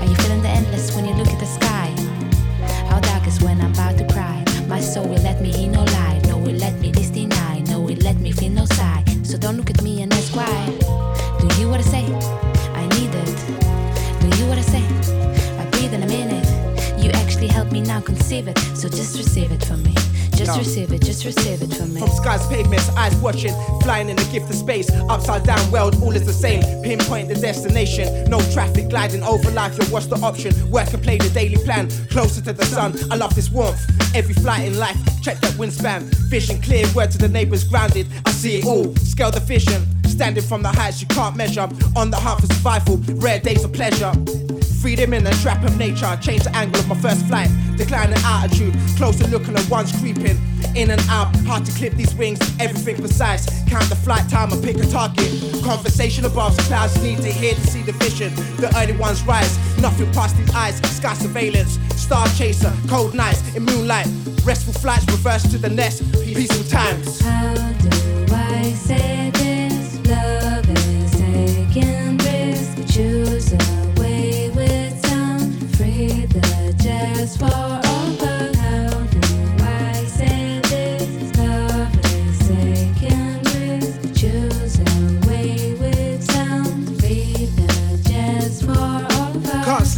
Are 0.00 0.04
you 0.04 0.14
feeling 0.16 0.42
the 0.42 0.48
endless 0.48 0.94
when 0.94 1.06
you 1.06 1.14
look 1.14 1.28
at 1.28 1.40
the 1.40 1.46
sky? 1.46 1.88
How 2.90 3.00
dark 3.00 3.26
is 3.26 3.40
when 3.40 3.60
I'm 3.60 3.72
about 3.72 3.96
to 3.98 4.06
cry. 4.12 4.44
My 4.68 4.80
soul 4.80 5.08
will 5.08 5.22
let 5.22 5.40
me 5.40 5.52
hear 5.52 5.70
no 5.70 5.84
lie. 5.84 6.20
No, 6.28 6.36
will 6.36 6.58
let 6.66 6.74
me 6.80 6.90
this 6.92 7.08
deny. 7.08 7.60
No, 7.60 7.80
will 7.80 8.02
let 8.08 8.16
me 8.16 8.30
feel 8.30 8.50
no 8.50 8.66
sigh. 8.66 9.04
So 9.22 9.38
don't 9.38 9.56
look 9.56 9.70
at 9.70 9.80
me 9.82 10.02
and 10.02 10.12
ask 10.12 10.34
why. 10.36 10.66
Do 11.40 11.46
you 11.60 11.70
what 11.70 11.80
I 11.80 11.88
say? 11.94 12.04
I 12.74 12.86
need 12.96 13.12
it. 13.22 13.30
Do 14.20 14.26
you 14.38 14.46
what 14.50 14.58
I 14.58 14.66
say? 14.74 14.84
I 15.60 15.64
breathe 15.70 15.94
in 15.94 16.02
a 16.02 16.06
minute. 16.06 16.46
You 17.02 17.10
actually 17.12 17.48
help 17.48 17.72
me 17.72 17.80
now 17.80 18.00
conceive 18.00 18.48
it. 18.48 18.58
So 18.74 18.88
just 18.88 19.16
receive 19.16 19.50
it 19.50 19.64
from 19.64 19.82
me. 19.82 19.94
Just 20.46 20.58
No. 20.58 20.62
receive 20.62 20.92
it, 20.92 21.02
just 21.02 21.24
receive 21.24 21.60
it 21.60 21.74
from 21.74 21.92
me. 21.92 22.00
From 22.00 22.10
skies, 22.10 22.46
pavements, 22.46 22.88
eyes 22.90 23.16
watching, 23.16 23.52
flying 23.82 24.08
in 24.08 24.14
the 24.14 24.24
gift 24.26 24.48
of 24.48 24.54
space. 24.54 24.88
Upside 25.08 25.42
down 25.42 25.70
world, 25.72 26.00
all 26.00 26.14
is 26.14 26.24
the 26.24 26.32
same. 26.32 26.62
Pinpoint 26.84 27.28
the 27.28 27.34
destination. 27.34 28.30
No 28.30 28.40
traffic 28.52 28.88
gliding 28.88 29.24
over 29.24 29.50
life. 29.50 29.76
Yo, 29.76 29.84
what's 29.86 30.06
the 30.06 30.14
option? 30.16 30.52
Work 30.70 30.92
and 30.94 31.02
play 31.02 31.18
the 31.18 31.30
daily 31.30 31.56
plan. 31.64 31.90
Closer 32.10 32.40
to 32.42 32.52
the 32.52 32.64
sun. 32.64 32.94
I 33.10 33.16
love 33.16 33.34
this 33.34 33.50
warmth. 33.50 33.80
Every 34.14 34.34
flight 34.34 34.68
in 34.68 34.78
life. 34.78 34.96
Check 35.20 35.40
that 35.40 35.52
wingspan. 35.54 36.02
Vision 36.30 36.62
clear. 36.62 36.86
Word 36.94 37.10
to 37.10 37.18
the 37.18 37.28
neighbors 37.28 37.64
grounded. 37.64 38.06
I 38.24 38.30
see 38.30 38.58
it 38.60 38.66
all. 38.66 38.94
Scale 38.96 39.32
the 39.32 39.40
vision. 39.40 39.82
Standing 40.04 40.44
from 40.44 40.62
the 40.62 40.68
heights 40.68 41.00
you 41.00 41.08
can't 41.08 41.34
measure. 41.34 41.68
On 41.96 42.08
the 42.12 42.16
hunt 42.16 42.40
for 42.42 42.46
survival. 42.46 42.98
Rare 43.16 43.40
days 43.40 43.64
of 43.64 43.72
pleasure. 43.72 44.12
Freedom 44.86 45.14
in 45.14 45.24
the 45.24 45.32
trap 45.42 45.64
of 45.64 45.76
nature. 45.76 46.16
Change 46.22 46.44
the 46.44 46.54
angle 46.54 46.78
of 46.78 46.86
my 46.86 46.94
first 46.94 47.26
flight. 47.26 47.50
Declining 47.76 48.18
altitude. 48.22 48.72
Closer 48.96 49.26
looking 49.26 49.56
at 49.56 49.68
one's 49.68 49.90
creeping. 49.98 50.38
In 50.76 50.92
and 50.92 51.00
out. 51.08 51.34
Hard 51.38 51.66
to 51.66 51.72
clip 51.72 51.94
these 51.94 52.14
wings. 52.14 52.38
Everything 52.60 52.94
precise. 52.94 53.46
Count 53.68 53.88
the 53.88 53.96
flight 53.96 54.30
time 54.30 54.52
and 54.52 54.62
pick 54.62 54.76
a 54.76 54.86
target. 54.86 55.26
Conversation 55.64 56.24
above 56.24 56.54
the 56.56 56.62
clouds. 56.62 57.02
Need 57.02 57.18
to 57.22 57.32
hear 57.32 57.54
to 57.54 57.60
see 57.62 57.82
the 57.82 57.94
vision. 57.94 58.32
The 58.58 58.72
early 58.76 58.96
ones 58.96 59.24
rise. 59.24 59.58
Nothing 59.80 60.06
past 60.12 60.36
these 60.36 60.54
eyes. 60.54 60.76
Sky 60.96 61.14
surveillance. 61.14 61.80
Star 62.00 62.28
chaser. 62.38 62.72
Cold 62.86 63.12
nights 63.12 63.56
in 63.56 63.64
moonlight. 63.64 64.06
Restful 64.44 64.74
flights. 64.74 65.04
Reverse 65.06 65.50
to 65.50 65.58
the 65.58 65.68
nest. 65.68 66.04
Peaceful 66.12 66.62
times. 66.70 67.20
How 67.22 67.54
do 67.72 68.32
I 68.32 68.70
say 68.70 69.30
this? 69.34 69.45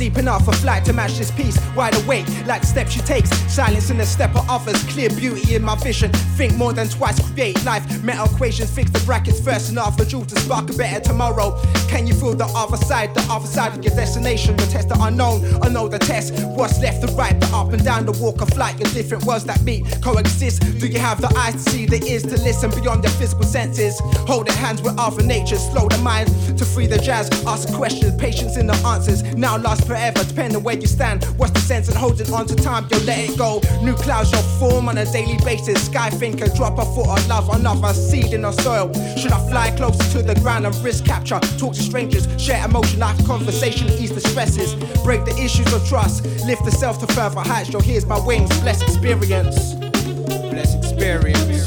Can't 0.08 0.20
enough, 0.20 0.48
a 0.48 0.52
flight 0.52 0.84
to 0.86 0.94
match 0.94 1.18
this 1.18 1.30
piece. 1.30 1.58
Wide 1.76 1.94
awake, 2.04 2.26
like 2.46 2.64
steps 2.64 2.92
she 2.92 3.00
takes. 3.00 3.30
Silence 3.52 3.90
in 3.90 3.98
the 3.98 4.06
step 4.06 4.34
of 4.34 4.48
others, 4.48 4.82
clear 4.84 5.10
beauty 5.10 5.54
in 5.54 5.62
my 5.62 5.76
vision. 5.76 6.10
Think 6.36 6.54
more 6.54 6.72
than 6.72 6.88
twice, 6.88 7.20
create 7.32 7.62
life. 7.64 7.84
Metal 8.02 8.24
equations, 8.24 8.70
fix 8.70 8.90
the 8.90 9.00
brackets 9.00 9.38
first 9.40 9.68
and 9.68 9.78
after 9.78 10.04
jewel 10.06 10.24
to 10.24 10.40
spark 10.40 10.70
a 10.70 10.72
better 10.72 11.00
tomorrow. 11.00 11.60
Can 11.88 12.06
you 12.06 12.14
feel 12.14 12.34
the 12.34 12.46
other 12.46 12.78
side, 12.78 13.14
the 13.14 13.20
other 13.30 13.46
side 13.46 13.76
of 13.76 13.84
your 13.84 13.94
destination? 13.94 14.56
The 14.56 14.66
test 14.66 14.88
the 14.88 14.96
unknown, 14.98 15.44
I 15.62 15.68
know 15.68 15.88
the 15.88 15.98
test. 15.98 16.32
What's 16.56 16.80
left 16.80 17.06
to 17.06 17.12
right, 17.14 17.38
the 17.38 17.46
up 17.54 17.72
and 17.72 17.84
down 17.84 18.06
the 18.06 18.12
walk 18.12 18.40
of 18.40 18.48
flight. 18.50 18.78
Your 18.78 18.90
different 18.94 19.24
worlds 19.24 19.44
that 19.44 19.62
meet, 19.62 19.84
coexist. 20.02 20.62
Do 20.80 20.86
you 20.86 20.98
have 20.98 21.20
the 21.20 21.28
eyes 21.36 21.52
to 21.52 21.70
see, 21.70 21.86
the 21.86 22.02
ears 22.06 22.22
to 22.22 22.36
listen 22.42 22.70
beyond 22.70 23.04
your 23.04 23.12
physical 23.12 23.44
senses? 23.44 24.00
Holding 24.26 24.54
hands 24.54 24.80
with 24.80 24.98
other 24.98 25.22
nature, 25.22 25.56
slow 25.56 25.88
the 25.88 25.98
mind 25.98 26.28
to 26.56 26.64
free 26.64 26.86
the 26.86 26.98
jazz. 26.98 27.28
Ask 27.46 27.72
questions, 27.74 28.14
patience 28.16 28.56
in 28.56 28.66
the 28.66 28.76
answers. 28.86 29.22
Now 29.34 29.56
last 29.58 29.86
forever, 29.98 30.24
depending 30.24 30.62
where 30.62 30.76
you 30.76 30.86
stand. 30.86 31.24
What's 31.36 31.52
the 31.52 31.60
sense 31.60 31.88
in 31.88 31.96
holding 31.96 32.32
on 32.32 32.46
to 32.46 32.54
time? 32.56 32.86
Yo, 32.90 32.98
let 32.98 33.18
it 33.18 33.38
go. 33.38 33.60
New 33.82 33.94
clouds 33.94 34.30
shall 34.30 34.42
form 34.58 34.88
on 34.88 34.98
a 34.98 35.04
daily 35.04 35.38
basis. 35.44 35.86
Sky 35.86 36.10
thinker, 36.10 36.48
drop 36.54 36.78
a 36.78 36.84
foot 36.94 37.08
of 37.08 37.28
love, 37.28 37.48
another 37.50 37.92
seed 37.92 38.32
in 38.32 38.42
the 38.42 38.52
soil. 38.52 38.92
Should 39.16 39.32
I 39.32 39.40
fly 39.50 39.70
closer 39.76 40.04
to 40.18 40.22
the 40.22 40.34
ground 40.36 40.66
and 40.66 40.74
risk 40.76 41.04
capture? 41.04 41.40
Talk 41.58 41.74
to 41.74 41.82
strangers, 41.82 42.26
share 42.40 42.64
emotion 42.64 43.00
like 43.00 43.18
a 43.18 43.24
conversation, 43.24 43.88
ease 43.88 44.14
the 44.14 44.20
stresses. 44.20 44.74
Break 45.02 45.24
the 45.24 45.36
issues 45.42 45.72
of 45.72 45.86
trust, 45.88 46.24
lift 46.46 46.64
the 46.64 46.72
self 46.72 46.98
to 47.00 47.12
further 47.14 47.40
heights. 47.40 47.70
Yo, 47.70 47.80
here's 47.80 48.06
my 48.06 48.18
wings, 48.24 48.48
bless 48.60 48.82
experience. 48.82 49.74
Bless 49.74 50.74
experience. 50.74 51.57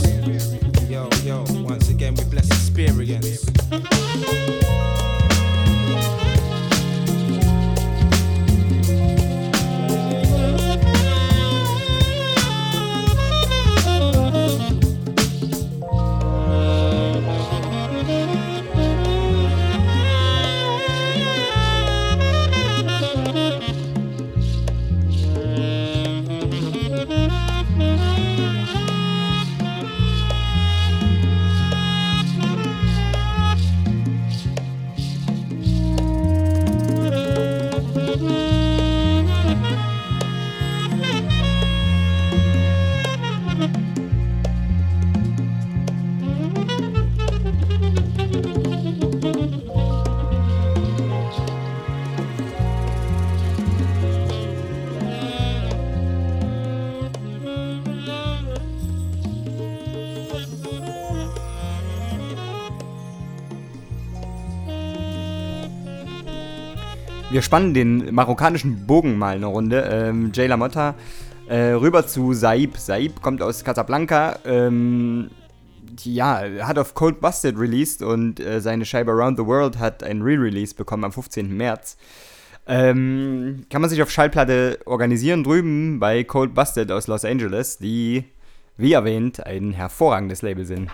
Wir 67.31 67.41
spannen 67.41 67.73
den 67.73 68.13
marokkanischen 68.13 68.85
Bogen 68.85 69.17
mal 69.17 69.37
eine 69.37 69.45
Runde. 69.45 69.87
Ähm, 69.89 70.31
Jay 70.33 70.47
LaMotta 70.47 70.95
äh, 71.47 71.71
rüber 71.71 72.05
zu 72.05 72.33
Saib. 72.33 72.75
Saib 72.77 73.21
kommt 73.21 73.41
aus 73.41 73.63
Casablanca. 73.63 74.39
Ähm, 74.43 75.31
ja, 76.03 76.43
hat 76.63 76.77
auf 76.77 76.93
Cold 76.93 77.21
Busted 77.21 77.57
released 77.57 78.01
und 78.01 78.41
äh, 78.41 78.59
seine 78.59 78.83
Scheibe 78.83 79.11
Around 79.11 79.37
the 79.37 79.45
World 79.45 79.79
hat 79.79 80.03
ein 80.03 80.21
Re-Release 80.21 80.75
bekommen 80.75 81.05
am 81.05 81.13
15. 81.13 81.55
März. 81.55 81.95
Ähm, 82.67 83.65
kann 83.69 83.79
man 83.79 83.89
sich 83.89 84.01
auf 84.01 84.11
Schallplatte 84.11 84.79
organisieren 84.83 85.45
drüben 85.45 86.01
bei 86.01 86.25
Cold 86.25 86.53
Busted 86.53 86.91
aus 86.91 87.07
Los 87.07 87.23
Angeles, 87.23 87.77
die, 87.77 88.25
wie 88.75 88.91
erwähnt, 88.91 89.45
ein 89.45 89.71
hervorragendes 89.71 90.41
Label 90.41 90.65
sind. 90.65 90.89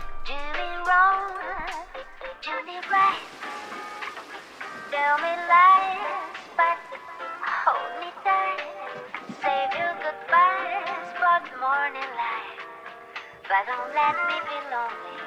But 13.57 13.65
don't 13.65 13.91
let 13.91 14.15
me 14.29 14.37
be 14.45 14.57
lonely 14.69 15.26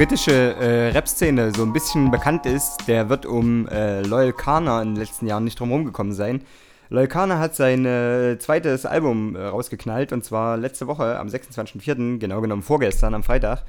britische 0.00 0.32
äh, 0.32 0.92
Rap-Szene 0.92 1.52
so 1.54 1.62
ein 1.62 1.74
bisschen 1.74 2.10
bekannt 2.10 2.46
ist, 2.46 2.88
der 2.88 3.10
wird 3.10 3.26
um 3.26 3.68
äh, 3.68 4.00
Loyal 4.00 4.32
Kana 4.32 4.80
in 4.80 4.94
den 4.94 4.96
letzten 4.96 5.26
Jahren 5.26 5.44
nicht 5.44 5.60
drum 5.60 5.70
rumgekommen 5.70 6.14
sein. 6.14 6.40
Loyal 6.88 7.06
Kana 7.06 7.38
hat 7.38 7.54
sein 7.54 7.84
äh, 7.84 8.38
zweites 8.38 8.86
Album 8.86 9.36
äh, 9.36 9.42
rausgeknallt 9.44 10.14
und 10.14 10.24
zwar 10.24 10.56
letzte 10.56 10.86
Woche 10.86 11.18
am 11.18 11.28
26.04., 11.28 12.18
genau 12.18 12.40
genommen 12.40 12.62
vorgestern 12.62 13.12
am 13.12 13.22
Freitag. 13.22 13.62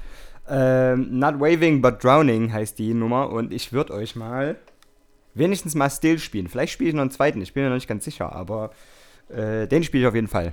Ähm, 0.48 1.18
Not 1.18 1.38
Waving 1.38 1.82
But 1.82 2.02
Drowning 2.02 2.50
heißt 2.50 2.78
die 2.78 2.94
Nummer 2.94 3.28
und 3.28 3.52
ich 3.52 3.74
würde 3.74 3.92
euch 3.92 4.16
mal 4.16 4.56
wenigstens 5.34 5.74
mal 5.74 5.90
Still 5.90 6.18
spielen. 6.18 6.48
Vielleicht 6.48 6.72
spiele 6.72 6.88
ich 6.88 6.94
noch 6.94 7.02
einen 7.02 7.10
zweiten, 7.10 7.42
ich 7.42 7.52
bin 7.52 7.62
mir 7.62 7.68
noch 7.68 7.76
nicht 7.76 7.88
ganz 7.88 8.06
sicher, 8.06 8.32
aber 8.34 8.70
äh, 9.28 9.66
den 9.68 9.84
spiele 9.84 10.04
ich 10.04 10.08
auf 10.08 10.14
jeden 10.14 10.28
Fall. 10.28 10.52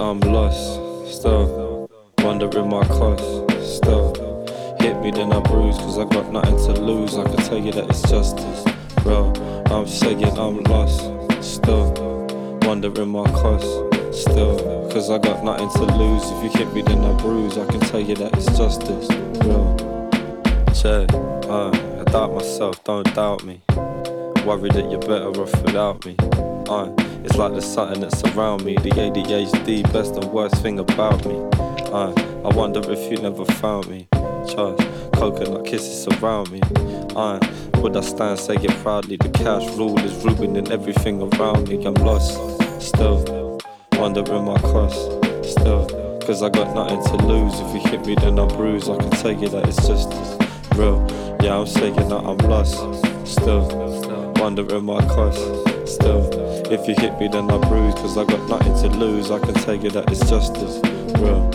I'm 0.00 0.18
lost, 0.20 0.80
still 1.14 1.86
wondering 2.20 2.70
my 2.70 2.82
cost, 2.88 3.22
still 3.60 4.16
hit 4.80 4.98
me 5.02 5.10
then 5.10 5.30
I 5.30 5.40
bruise 5.40 5.76
cause 5.76 5.98
I 5.98 6.06
got 6.06 6.32
nothing 6.32 6.56
to 6.56 6.80
lose. 6.80 7.18
I 7.18 7.24
can 7.24 7.36
tell 7.36 7.58
you 7.58 7.70
that 7.72 7.90
it's 7.90 8.00
justice, 8.08 8.64
bro. 9.02 9.30
I'm 9.66 9.86
saying 9.86 10.24
I'm 10.38 10.62
lost, 10.64 11.02
still 11.44 11.92
wondering 12.62 13.10
my 13.10 13.24
cost, 13.32 13.66
still 14.10 14.88
cause 14.90 15.10
I 15.10 15.18
got 15.18 15.44
nothing 15.44 15.68
to 15.68 15.94
lose. 15.94 16.22
If 16.30 16.44
you 16.44 16.48
hit 16.58 16.72
me 16.72 16.80
then 16.80 17.04
I 17.04 17.12
bruise. 17.20 17.58
I 17.58 17.66
can 17.66 17.80
tell 17.80 18.00
you 18.00 18.14
that 18.16 18.34
it's 18.34 18.46
justice, 18.56 19.06
bro. 19.40 19.76
Check, 20.72 21.12
uh, 21.46 21.68
I 22.00 22.04
doubt 22.10 22.32
myself, 22.32 22.82
don't 22.84 23.14
doubt 23.14 23.44
me. 23.44 23.60
Worried 24.46 24.72
that 24.72 24.90
you're 24.90 24.98
better 24.98 25.28
off 25.28 25.62
without 25.62 26.06
me. 26.06 26.16
Uh, 26.70 26.90
it's 27.24 27.36
like 27.36 27.54
the 27.54 27.60
something 27.60 28.00
that's 28.00 28.22
around 28.24 28.64
me. 28.64 28.74
The 28.76 28.90
ADHD, 28.90 29.82
best 29.92 30.14
and 30.14 30.24
worst 30.32 30.62
thing 30.62 30.78
about 30.78 31.24
me. 31.26 31.36
Uh, 31.92 32.12
I 32.44 32.54
wonder 32.54 32.80
if 32.90 33.10
you 33.10 33.18
never 33.18 33.44
found 33.44 33.88
me. 33.88 34.06
Trust, 34.48 34.82
coconut 35.12 35.66
kisses 35.66 36.04
surround 36.04 36.50
me. 36.50 36.60
Uh, 37.14 37.38
would 37.76 37.96
I 37.96 38.00
stand, 38.00 38.38
say 38.38 38.54
it 38.54 38.70
proudly? 38.82 39.16
The 39.16 39.28
cash 39.30 39.66
rule 39.76 39.98
is 39.98 40.14
ruining 40.24 40.70
everything 40.72 41.20
around 41.20 41.68
me. 41.68 41.84
I'm 41.84 41.94
lost, 41.94 42.38
still 42.80 43.58
wondering 43.92 44.44
my 44.44 44.58
cost, 44.60 44.96
still. 45.42 45.86
Cause 46.20 46.42
I 46.42 46.48
got 46.48 46.74
nothing 46.74 47.02
to 47.04 47.26
lose. 47.26 47.58
If 47.60 47.74
you 47.74 47.90
hit 47.90 48.06
me, 48.06 48.14
then 48.14 48.38
I 48.38 48.46
bruise. 48.46 48.88
I 48.88 48.96
can 48.96 49.10
tell 49.10 49.32
you 49.32 49.48
that 49.48 49.68
it's 49.68 49.86
just 49.86 50.10
real. 50.76 51.06
Yeah, 51.42 51.58
I'm 51.58 51.66
saying 51.66 51.96
that 51.96 52.12
I'm 52.12 52.38
lost, 52.48 52.76
still 53.26 53.66
wondering 54.36 54.84
my 54.84 55.00
cost, 55.06 55.40
still. 55.86 56.49
If 56.72 56.86
you 56.86 56.94
hit 56.94 57.18
me, 57.18 57.26
then 57.26 57.50
I 57.50 57.58
bruise. 57.68 57.94
Cause 57.94 58.16
I 58.16 58.24
got 58.24 58.48
nothing 58.48 58.74
to 58.74 58.96
lose. 58.96 59.32
I 59.32 59.40
can 59.40 59.54
tell 59.54 59.74
you 59.74 59.90
that 59.90 60.08
it's 60.08 60.20
just 60.30 60.56
as 60.58 60.78
real. 61.20 61.50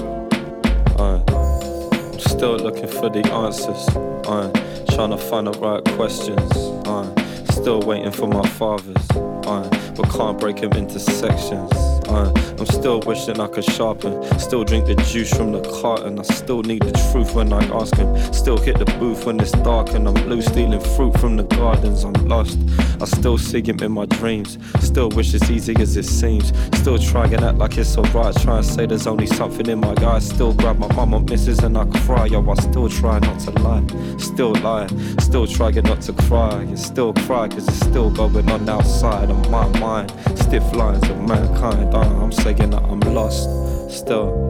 I'm 0.99 2.20
still 2.20 2.57
looking 2.57 2.89
for 2.89 3.09
the 3.09 3.26
answers. 3.32 3.88
Uh, 4.28 4.51
trying 4.93 5.11
to 5.11 5.18
find 5.18 5.47
the 5.47 5.53
right 5.59 5.84
questions. 5.95 6.51
Uh, 6.86 7.07
still 7.49 7.80
waiting 7.80 8.11
for 8.11 8.28
my 8.28 8.45
fathers. 8.49 9.09
Uh, 9.11 9.93
but 9.95 10.09
can't 10.09 10.38
break 10.38 10.57
them 10.57 10.74
into 10.74 10.99
sections. 10.99 11.94
Uh, 12.07 12.31
I'm 12.59 12.65
still 12.65 12.99
wishing 13.01 13.39
I 13.39 13.47
could 13.47 13.63
sharpen. 13.63 14.23
Still 14.39 14.63
drink 14.63 14.85
the 14.85 14.95
juice 14.95 15.33
from 15.33 15.51
the 15.51 15.61
carton. 15.81 16.19
I 16.19 16.23
still 16.23 16.61
need 16.61 16.83
the 16.83 16.91
truth 17.11 17.33
when 17.33 17.51
I 17.51 17.63
ask 17.73 17.95
him. 17.95 18.15
Still 18.33 18.57
hit 18.57 18.77
the 18.77 18.85
booth 18.99 19.25
when 19.25 19.39
it's 19.39 19.51
dark 19.51 19.89
and 19.93 20.07
I'm 20.07 20.13
blue 20.13 20.41
stealing 20.41 20.79
fruit 20.79 21.17
from 21.19 21.37
the 21.37 21.43
gardens. 21.43 22.03
I'm 22.03 22.13
lost. 22.27 22.59
I 23.01 23.05
still 23.05 23.37
see 23.37 23.61
him 23.61 23.79
in 23.79 23.91
my 23.91 24.05
dreams. 24.05 24.57
Still 24.79 25.09
wish 25.09 25.33
it's 25.33 25.49
easy 25.49 25.75
as 25.79 25.97
it 25.97 26.05
seems. 26.05 26.53
Still 26.77 26.97
try 26.97 27.25
and 27.25 27.43
act 27.43 27.57
like 27.57 27.77
it's 27.77 27.97
alright. 27.97 28.35
Try 28.41 28.57
and 28.57 28.65
say 28.65 28.85
there's 28.85 29.07
only 29.07 29.27
something 29.27 29.67
in 29.67 29.79
my 29.79 29.95
eyes. 30.05 30.27
Still 30.27 30.53
grab 30.53 30.77
my 30.77 30.91
mama 30.93 31.19
misses 31.21 31.59
and 31.59 31.77
I 31.77 31.85
cry. 32.05 32.27
Yo, 32.27 32.47
I 32.49 32.55
still 32.55 32.89
try 32.89 33.19
not 33.19 33.39
to 33.41 33.51
lie. 33.61 33.85
Still 34.17 34.53
lie. 34.55 34.87
Still 35.19 35.47
trying 35.47 35.83
not 35.83 36.01
to 36.01 36.13
cry. 36.13 36.61
And 36.61 36.79
still 36.79 37.13
cry 37.13 37.47
cause 37.47 37.67
it's 37.67 37.79
still 37.79 38.11
going 38.11 38.49
on 38.51 38.69
outside 38.69 39.31
of 39.31 39.49
my 39.49 39.67
mind. 39.79 40.11
Stiff 40.35 40.71
lines 40.73 41.03
of 41.09 41.17
mankind. 41.27 41.94
I'm 42.01 42.31
saying 42.31 42.69
that 42.71 42.83
I'm 42.83 42.99
lost. 43.01 43.49
Still 43.89 44.45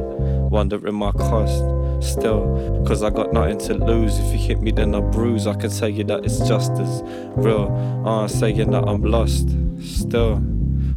wondering 0.50 0.96
my 0.96 1.12
cost. 1.12 1.64
Still, 2.02 2.84
cause 2.88 3.04
I 3.04 3.10
got 3.10 3.34
nothing 3.34 3.58
to 3.60 3.74
lose. 3.74 4.18
If 4.20 4.32
you 4.32 4.38
hit 4.38 4.62
me, 4.62 4.72
then 4.72 4.94
I 4.96 5.00
bruise. 5.00 5.48
I 5.48 5.54
can 5.56 5.70
tell 5.70 5.90
you 5.90 6.04
that 6.06 6.24
it's 6.24 6.40
just 6.48 6.72
as 6.74 7.02
real. 7.36 7.68
I'm 8.06 8.28
saying 8.28 8.72
that 8.72 8.88
I'm 8.88 9.02
lost. 9.02 9.50
Still, 9.82 10.42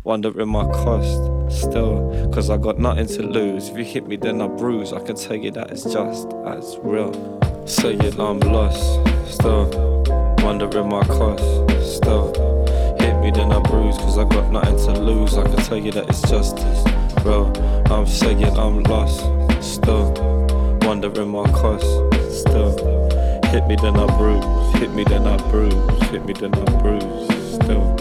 wondering 0.05 0.49
my 0.49 0.65
cost. 0.65 1.21
Still, 1.51 2.31
cause 2.33 2.51
I 2.51 2.57
got 2.57 2.79
nothing 2.79 3.07
to 3.07 3.23
lose. 3.23 3.69
If 3.69 3.79
you 3.79 3.85
hit 3.85 4.07
me, 4.07 4.17
then 4.17 4.41
I 4.41 4.49
bruise. 4.49 4.93
I 4.93 5.01
can 5.01 5.17
tell 5.17 5.37
you 5.37 5.51
that 5.53 5.71
it's 5.71 5.85
just 5.85 6.29
as 6.47 6.79
real. 6.83 7.13
Saying 7.67 8.21
I'm 8.21 8.41
lost. 8.41 8.83
Still, 9.27 9.65
wondering 10.43 10.89
my 10.89 11.05
cost. 11.05 11.43
Still, 11.97 12.33
me, 13.31 13.37
then 13.37 13.53
I 13.53 13.61
bruise. 13.61 13.97
Cause 13.99 14.19
I 14.19 14.25
got 14.25 14.51
nothing 14.51 14.77
to 14.77 15.01
lose. 15.01 15.37
I 15.37 15.45
can 15.45 15.57
tell 15.57 15.77
you 15.77 15.93
that 15.93 16.09
it's 16.09 16.23
justice, 16.23 16.83
bro. 17.23 17.53
I'm 17.87 18.07
saying 18.07 18.45
I'm 18.45 18.83
lost. 18.85 19.21
Still, 19.63 20.13
wondering 20.83 21.29
my 21.29 21.45
cost. 21.53 21.87
Still, 22.33 22.73
hit 23.51 23.67
me, 23.67 23.77
then 23.77 23.97
I 23.97 24.07
bruise. 24.17 24.45
Hit 24.81 24.93
me, 24.93 25.05
then 25.05 25.27
I 25.27 25.37
bruise. 25.51 25.75
Hit 26.11 26.25
me, 26.25 26.33
then 26.33 26.55
I 26.55 26.81
bruise. 26.81 27.55
Still. 27.55 27.98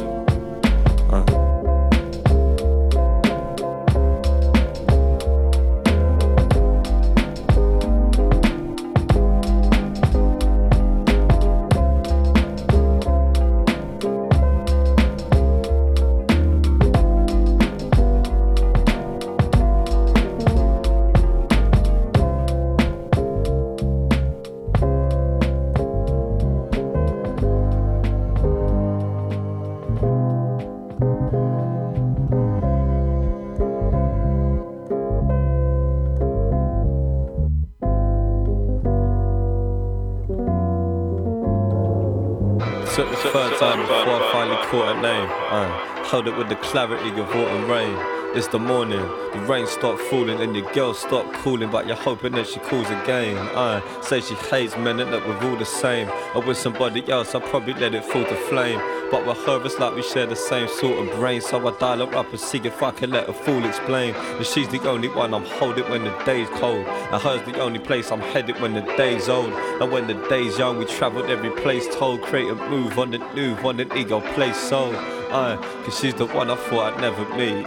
Clarity 46.77 47.09
of 47.19 47.27
autumn 47.31 47.67
rain. 47.67 47.97
It's 48.37 48.49
the 48.49 48.59
morning, 48.59 49.01
the 49.33 49.43
rain 49.49 49.65
stopped 49.65 49.99
falling 49.99 50.39
and 50.39 50.55
your 50.55 50.71
girl 50.73 50.93
stopped 50.93 51.33
calling, 51.41 51.71
but 51.71 51.87
you're 51.87 51.95
hoping 51.95 52.33
that 52.33 52.45
she 52.45 52.59
calls 52.59 52.87
again. 52.87 53.35
I 53.55 53.81
say 54.03 54.21
she 54.21 54.35
hates 54.35 54.77
men 54.77 54.99
and 54.99 55.11
that 55.11 55.27
we're 55.27 55.49
all 55.49 55.55
the 55.55 55.65
same. 55.65 56.07
Or 56.35 56.43
with 56.43 56.57
somebody 56.57 57.09
else, 57.11 57.33
I'll 57.33 57.41
probably 57.41 57.73
let 57.73 57.95
it 57.95 58.05
fall 58.05 58.23
to 58.23 58.35
flame. 58.47 58.79
But 59.09 59.25
with 59.25 59.43
her, 59.47 59.65
it's 59.65 59.79
like 59.79 59.95
we 59.95 60.03
share 60.03 60.27
the 60.27 60.35
same 60.35 60.67
sort 60.67 60.99
of 60.99 61.15
brain. 61.15 61.41
So 61.41 61.67
I 61.67 61.75
dial 61.79 62.05
her 62.05 62.15
up 62.15 62.29
and 62.29 62.39
see 62.39 62.59
if 62.59 62.83
I 62.83 62.91
can 62.91 63.09
let 63.09 63.25
her 63.25 63.33
fool 63.33 63.65
explain. 63.65 64.13
And 64.13 64.45
she's 64.45 64.67
the 64.67 64.87
only 64.87 65.07
one 65.07 65.33
I'm 65.33 65.45
holding 65.45 65.89
when 65.89 66.03
the 66.03 66.15
day's 66.25 66.49
cold. 66.49 66.85
And 66.85 67.19
her's 67.19 67.41
the 67.41 67.59
only 67.59 67.79
place 67.79 68.11
I'm 68.11 68.21
headed 68.21 68.61
when 68.61 68.75
the 68.75 68.81
day's 68.97 69.29
old. 69.29 69.51
And 69.81 69.91
when 69.91 70.05
the 70.05 70.27
day's 70.29 70.59
young, 70.59 70.77
we 70.77 70.85
traveled 70.85 71.31
every 71.31 71.49
place 71.59 71.87
told. 71.95 72.21
Create 72.21 72.51
a 72.51 72.55
move 72.55 72.99
on 72.99 73.09
the 73.09 73.19
move 73.33 73.65
on 73.65 73.79
an 73.79 73.97
ego 73.97 74.21
place 74.35 74.57
soul. 74.57 74.93
Uh, 75.29 75.57
cause 75.83 75.99
she's 75.99 76.13
the 76.15 76.25
one 76.25 76.49
I 76.49 76.55
thought 76.55 76.93
I'd 76.93 77.01
never 77.01 77.25
meet. 77.35 77.65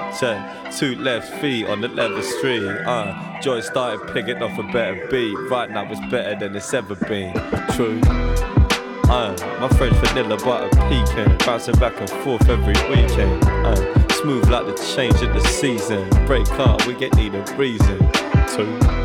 Two 0.78 0.94
left 0.96 1.40
feet 1.40 1.66
on 1.66 1.80
the 1.80 1.88
leather 1.88 2.22
street. 2.22 2.66
Uh, 2.66 3.40
joy 3.40 3.60
started 3.60 4.12
picking 4.12 4.42
off 4.42 4.58
a 4.58 4.62
better 4.72 5.06
beat. 5.10 5.34
Right 5.50 5.70
now 5.70 5.90
it's 5.90 6.00
better 6.10 6.38
than 6.38 6.56
it's 6.56 6.72
ever 6.72 6.94
been. 6.94 7.34
True. 7.72 8.00
Uh, 9.10 9.36
my 9.60 9.68
friend 9.76 9.94
vanilla 9.96 10.36
butter 10.38 10.68
pecan, 10.88 11.36
bouncing 11.38 11.74
back 11.76 11.98
and 12.00 12.08
forth 12.22 12.48
every 12.48 12.74
weekend. 12.88 13.44
Uh, 13.44 14.08
smooth 14.10 14.48
like 14.48 14.66
the 14.66 14.94
change 14.94 15.20
of 15.20 15.32
the 15.34 15.40
season. 15.40 16.08
Break 16.26 16.48
up, 16.52 16.86
we 16.86 16.94
get 16.94 17.14
need 17.16 17.34
a 17.34 17.42
reason. 17.56 17.98
Two. 18.54 18.99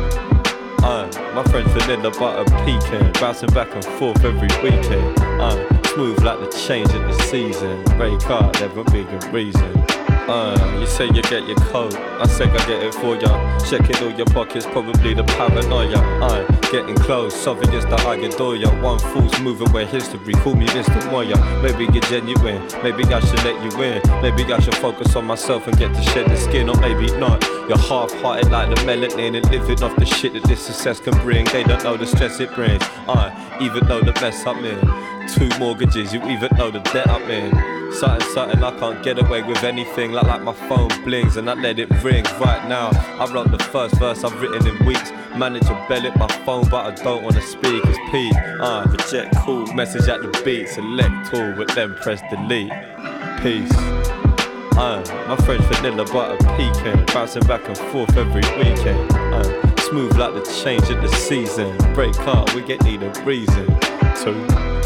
Uh, 0.86 1.04
my 1.34 1.42
friend 1.50 1.68
vanilla 1.70 2.12
butter 2.12 2.44
pecan, 2.64 3.12
bouncing 3.14 3.52
back 3.52 3.74
and 3.74 3.84
forth 3.98 4.24
every 4.24 4.46
weekend. 4.62 5.18
Uh, 5.20 5.82
smooth 5.88 6.22
like 6.22 6.38
the 6.38 6.46
change 6.64 6.88
of 6.94 7.02
the 7.02 7.22
season. 7.24 7.82
Break 7.96 8.24
up, 8.30 8.54
never 8.60 8.84
big 8.84 9.08
a 9.08 9.30
reason. 9.32 9.95
Uh, 10.28 10.78
you 10.80 10.86
say 10.86 11.06
you 11.06 11.22
get 11.22 11.46
your 11.46 11.56
coat, 11.56 11.94
I 11.94 12.26
say 12.26 12.46
I 12.46 12.66
get 12.66 12.82
it 12.82 12.92
for 12.94 13.14
ya. 13.14 13.58
Checking 13.60 13.96
all 14.02 14.10
your 14.10 14.26
pockets, 14.26 14.66
probably 14.66 15.14
the 15.14 15.22
paranoia. 15.22 15.98
I'm 16.20 16.60
getting 16.72 16.96
close, 16.96 17.46
obvious 17.46 17.84
that 17.84 18.00
I 18.00 18.16
adore 18.16 18.56
ya. 18.56 18.68
One 18.82 18.98
fool's 18.98 19.38
move 19.40 19.60
where 19.72 19.86
history, 19.86 20.34
call 20.34 20.56
me 20.56 20.66
Mr. 20.66 21.12
Moya. 21.12 21.36
Maybe 21.62 21.84
you're 21.92 22.02
genuine, 22.02 22.60
maybe 22.82 23.04
I 23.04 23.20
should 23.20 23.44
let 23.44 23.62
you 23.62 23.82
in. 23.82 24.02
Maybe 24.20 24.52
I 24.52 24.58
should 24.58 24.74
focus 24.74 25.14
on 25.14 25.26
myself 25.26 25.68
and 25.68 25.78
get 25.78 25.94
to 25.94 26.02
shed 26.02 26.28
the 26.28 26.36
skin, 26.36 26.68
or 26.68 26.76
maybe 26.80 27.06
not. 27.18 27.40
You're 27.68 27.78
half 27.78 28.12
hearted 28.14 28.50
like 28.50 28.68
the 28.68 28.82
melanin 28.82 29.36
and 29.36 29.48
living 29.52 29.80
off 29.84 29.94
the 29.94 30.06
shit 30.06 30.32
that 30.32 30.42
this 30.44 30.60
success 30.60 30.98
can 30.98 31.16
bring. 31.22 31.44
They 31.46 31.62
don't 31.62 31.84
know 31.84 31.96
the 31.96 32.06
stress 32.06 32.40
it 32.40 32.52
brings. 32.52 32.82
I 33.06 33.58
even 33.60 33.86
know 33.86 34.00
the 34.00 34.12
mess 34.20 34.44
I'm 34.44 34.64
in. 34.64 35.28
Two 35.28 35.56
mortgages, 35.60 36.12
you 36.12 36.20
even 36.24 36.50
know 36.56 36.72
the 36.72 36.80
debt 36.80 37.08
I'm 37.08 37.30
in. 37.30 37.75
Something, 37.92 38.28
something, 38.28 38.62
I 38.62 38.78
can't 38.78 39.02
get 39.02 39.18
away 39.18 39.42
with 39.42 39.64
anything. 39.64 40.12
Like, 40.12 40.26
like 40.26 40.42
my 40.42 40.52
phone 40.52 40.88
blings 41.04 41.36
and 41.36 41.48
I 41.48 41.54
let 41.54 41.78
it 41.78 41.90
ring 42.02 42.24
right 42.40 42.68
now. 42.68 42.90
I 43.18 43.32
wrote 43.32 43.50
the 43.50 43.58
first 43.58 43.96
verse 43.96 44.22
I've 44.24 44.40
written 44.40 44.66
in 44.66 44.86
weeks. 44.86 45.10
Manage 45.36 45.62
to 45.62 45.86
bell 45.88 46.04
it 46.04 46.16
my 46.16 46.28
phone, 46.44 46.68
but 46.68 46.86
I 46.86 47.02
don't 47.02 47.22
wanna 47.22 47.42
speak. 47.42 47.82
It's 47.84 47.98
P. 48.10 48.30
Uh, 48.60 48.86
reject 48.88 49.36
cool. 49.38 49.66
Message 49.74 50.08
at 50.08 50.20
the 50.20 50.42
beat. 50.44 50.68
Select 50.68 51.34
all, 51.34 51.52
but 51.54 51.74
then 51.74 51.94
press 51.96 52.20
delete. 52.30 52.72
Peace. 53.42 53.72
Uh, 54.76 55.02
my 55.26 55.36
French 55.46 55.62
vanilla 55.74 56.04
butter 56.12 56.36
pecan, 56.56 57.02
bouncing 57.06 57.42
back 57.44 57.66
and 57.66 57.78
forth 57.78 58.14
every 58.16 58.42
weekend. 58.58 59.10
Uh, 59.12 59.76
smooth 59.78 60.14
like 60.18 60.34
the 60.34 60.42
change 60.62 60.88
of 60.90 61.00
the 61.00 61.08
season. 61.08 61.74
Break 61.94 62.18
up, 62.20 62.52
we 62.54 62.60
get 62.62 62.82
need 62.84 63.02
a 63.02 63.10
reason 63.24 63.66
to. 63.66 64.85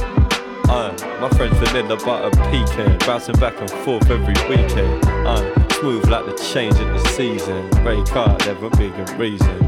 Uh, 0.70 0.92
my 1.20 1.28
French 1.30 1.52
vanilla 1.54 1.96
butter 1.96 2.30
pecan, 2.44 2.96
bouncing 2.98 3.34
back 3.40 3.60
and 3.60 3.68
forth 3.68 4.08
every 4.08 4.34
weekend. 4.48 5.04
Uh, 5.04 5.68
smooth 5.80 6.08
like 6.08 6.24
the 6.26 6.48
change 6.52 6.78
of 6.78 6.86
the 6.86 7.08
season. 7.08 7.68
Break 7.82 8.14
up, 8.14 8.38
never 8.46 8.70
big 8.70 8.92
a 8.92 9.16
reason. 9.16 9.58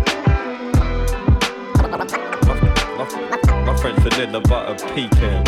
My, 3.66 3.76
French 3.80 3.98
vanilla 3.98 4.40
butter 4.42 4.76
pecan. 4.94 5.42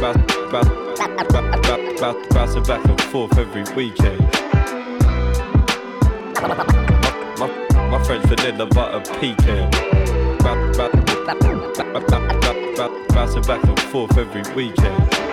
Bounce, 0.00 0.34
bounce, 0.50 2.00
bounce, 2.00 2.34
bouncing 2.34 2.64
back 2.64 2.84
and 2.86 3.00
forth 3.02 3.38
every 3.38 3.62
weekend. 3.76 4.20
My, 6.42 6.48
my, 7.38 7.88
my 7.88 8.02
French 8.02 8.24
vanilla 8.24 8.66
butter 8.66 9.00
bounce, 10.40 10.76
bounce, 10.76 12.10
bounce, 12.10 12.39
bouncing 12.88 13.42
back 13.42 13.62
and 13.64 13.78
forth 13.78 14.16
every 14.16 14.42
weekend. 14.54 15.29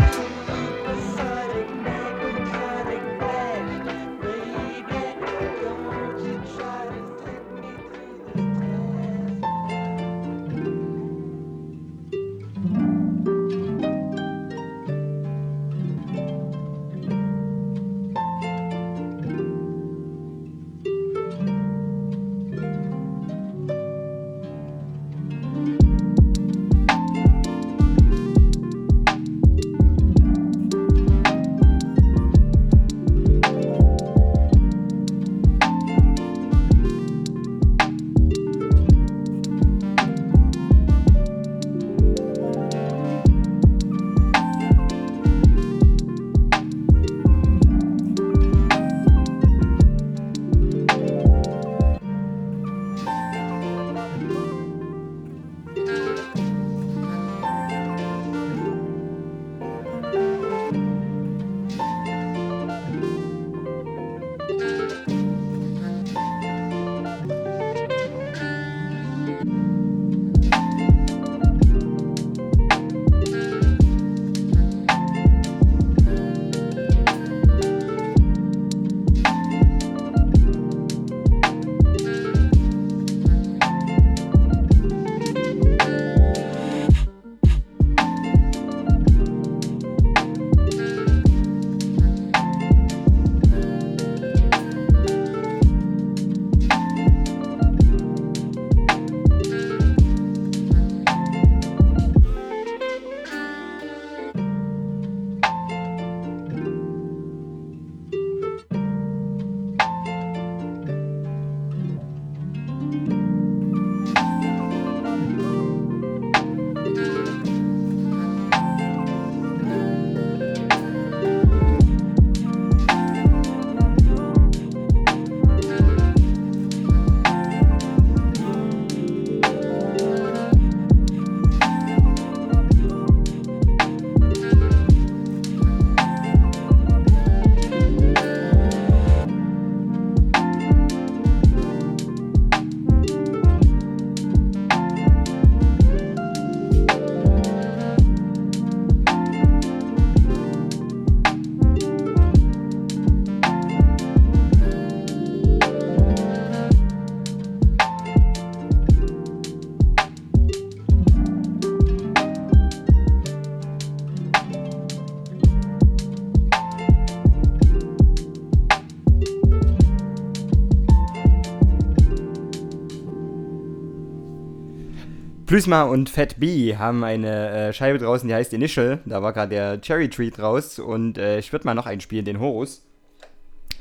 Plüsma 175.57 175.85
und 175.85 176.11
Fat 176.11 176.39
B 176.39 176.75
haben 176.75 177.03
eine 177.03 177.49
äh, 177.49 177.73
Scheibe 177.73 177.97
draußen, 177.97 178.29
die 178.29 178.35
heißt 178.35 178.53
Initial. 178.53 178.99
Da 179.07 179.23
war 179.23 179.33
gerade 179.33 179.49
der 179.49 179.81
Cherry 179.81 180.07
Treat 180.07 180.37
raus. 180.37 180.77
Und 180.77 181.17
äh, 181.17 181.39
ich 181.39 181.51
würde 181.51 181.65
mal 181.65 181.73
noch 181.73 181.87
einspielen, 181.87 182.25
den 182.25 182.39
Horus. 182.39 182.85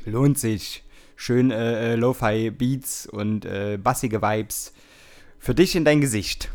Lohnt 0.03 0.39
sich. 0.39 0.83
Schön 1.15 1.51
äh, 1.51 1.93
äh, 1.93 1.95
Lo-Fi 1.95 2.49
Beats 2.49 3.05
und 3.05 3.45
äh, 3.45 3.77
bassige 3.77 4.23
Vibes. 4.23 4.73
Für 5.37 5.53
dich 5.53 5.75
in 5.75 5.85
dein 5.85 6.01
Gesicht. 6.01 6.49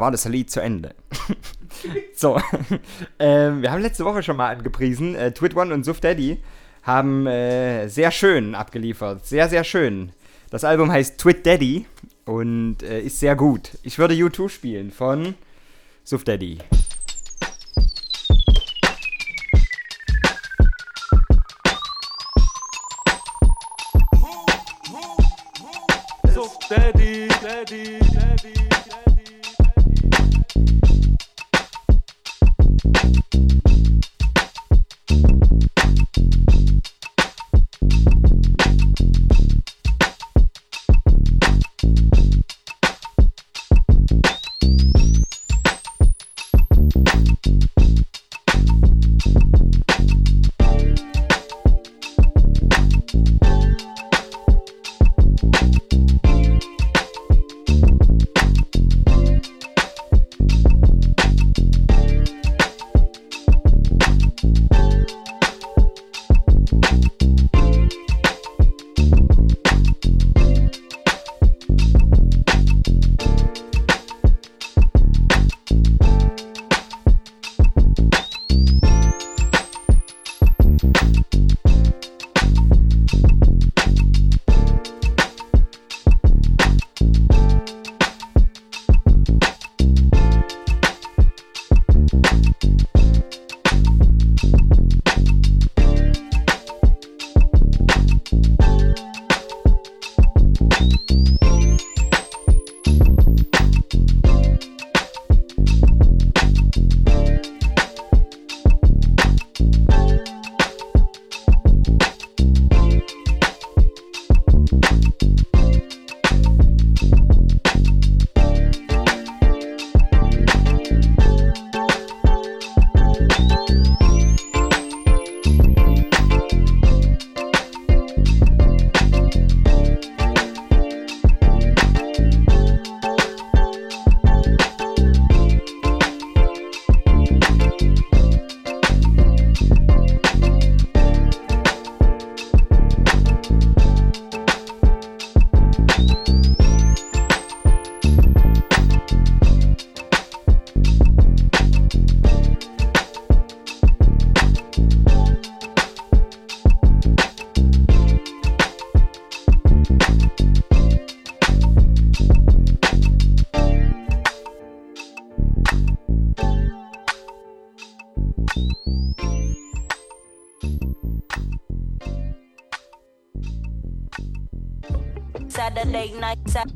War 0.00 0.10
das 0.10 0.24
Lied 0.26 0.50
zu 0.50 0.60
Ende. 0.60 0.94
so, 2.14 2.40
ähm, 3.18 3.62
wir 3.62 3.70
haben 3.70 3.82
letzte 3.82 4.04
Woche 4.04 4.22
schon 4.22 4.36
mal 4.36 4.54
angepriesen, 4.54 5.14
äh, 5.14 5.32
Twit 5.32 5.56
One 5.56 5.72
und 5.72 5.84
Suf 5.84 6.00
Daddy 6.00 6.42
haben 6.82 7.26
äh, 7.26 7.88
sehr 7.88 8.10
schön 8.10 8.54
abgeliefert. 8.54 9.26
Sehr, 9.26 9.48
sehr 9.48 9.64
schön. 9.64 10.12
Das 10.50 10.62
Album 10.62 10.90
heißt 10.90 11.18
Twit 11.18 11.44
Daddy 11.44 11.84
und 12.24 12.82
äh, 12.82 13.00
ist 13.00 13.18
sehr 13.18 13.34
gut. 13.34 13.70
Ich 13.82 13.98
würde 13.98 14.14
U2 14.14 14.48
spielen 14.48 14.90
von 14.92 15.34
Suf 16.04 16.22
Daddy. 16.22 16.58
So 26.32 26.48
steady, 26.62 28.05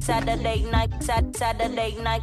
Saturday 0.01 0.63
night, 0.71 0.91
sa- 1.03 1.21
Saturday 1.37 1.95
night, 2.03 2.23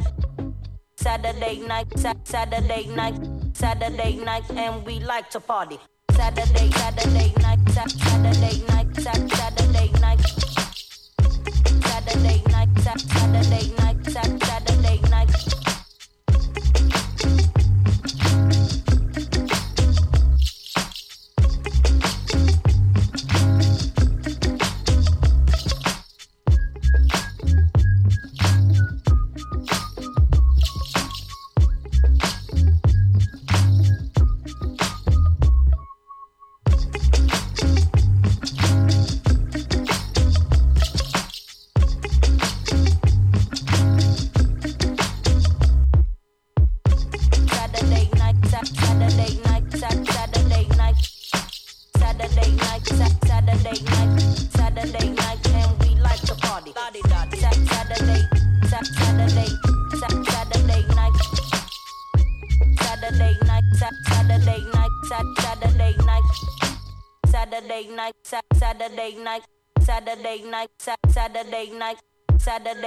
Saturday 0.96 1.58
night, 1.66 1.86
sa- 1.98 2.14
Saturday 2.24 2.86
night, 2.94 3.16
Saturday 3.54 4.16
night, 4.16 4.44
and 4.50 4.84
we 4.84 5.00
like 5.00 5.30
to 5.30 5.40
party. 5.40 5.78
Saturday, 6.12 6.70
Saturday 6.72 7.32
night, 7.40 7.60
sa- 7.70 7.86
Saturday 7.86 8.62
night, 8.68 8.88
sa- 9.00 9.12
Saturday 9.38 9.88
night, 10.00 10.20
Saturday 11.86 12.42
night, 12.50 12.68
sa- 12.84 12.96
Saturday 13.14 13.66
night, 13.78 13.98
sa- 14.10 14.22
Saturday 14.22 14.57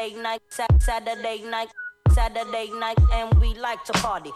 Saturday 0.02 0.20
night, 0.24 0.41
Saturday 0.80 1.43
night, 1.43 1.68
Saturday 2.12 2.70
night, 2.80 2.97
and 3.14 3.39
we 3.39 3.54
like 3.54 3.84
to 3.86 3.93
party. 3.93 4.32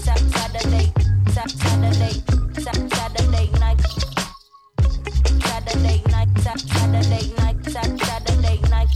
Saturday, 0.00 0.26
Saturday, 0.40 0.92
Saturday 1.30 2.20
night, 2.32 2.90
Saturday 2.90 3.50
night, 3.60 3.80
Saturday 5.44 6.02
night, 6.10 6.28
sa- 6.40 6.56
Saturday 6.56 7.32
night. 7.38 7.56
Saturday 7.62 7.62
night, 7.62 7.64
sa- 7.70 7.96
Saturday 8.04 8.58
night. 8.68 8.90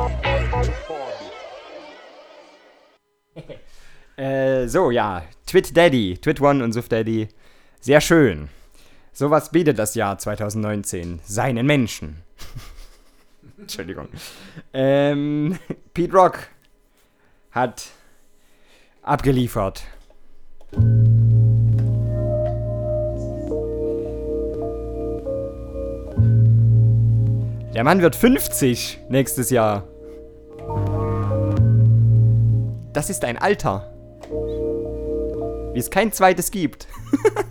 Äh, 4.16 4.68
so, 4.68 4.90
ja. 4.90 5.22
Twit 5.46 5.74
Daddy, 5.74 6.18
Twit 6.18 6.42
One 6.42 6.62
und 6.62 6.72
Suf 6.72 6.90
Daddy. 6.90 7.28
Sehr 7.80 8.02
schön. 8.02 8.50
Sowas 9.14 9.50
bietet 9.50 9.78
das 9.78 9.94
Jahr 9.94 10.18
2019 10.18 11.20
seinen 11.24 11.64
Menschen. 11.64 12.18
Entschuldigung. 13.58 14.08
Ähm, 14.74 15.58
Pete 15.94 16.12
Rock 16.12 16.48
hat 17.50 17.86
abgeliefert. 19.02 19.84
Der 27.74 27.84
Mann 27.84 28.02
wird 28.02 28.16
50 28.16 28.98
nächstes 29.08 29.48
Jahr. 29.48 29.84
Das 32.92 33.08
ist 33.10 33.24
ein 33.24 33.38
Alter. 33.38 33.92
Wie 35.72 35.78
es 35.78 35.90
kein 35.90 36.12
zweites 36.12 36.50
gibt. 36.50 36.88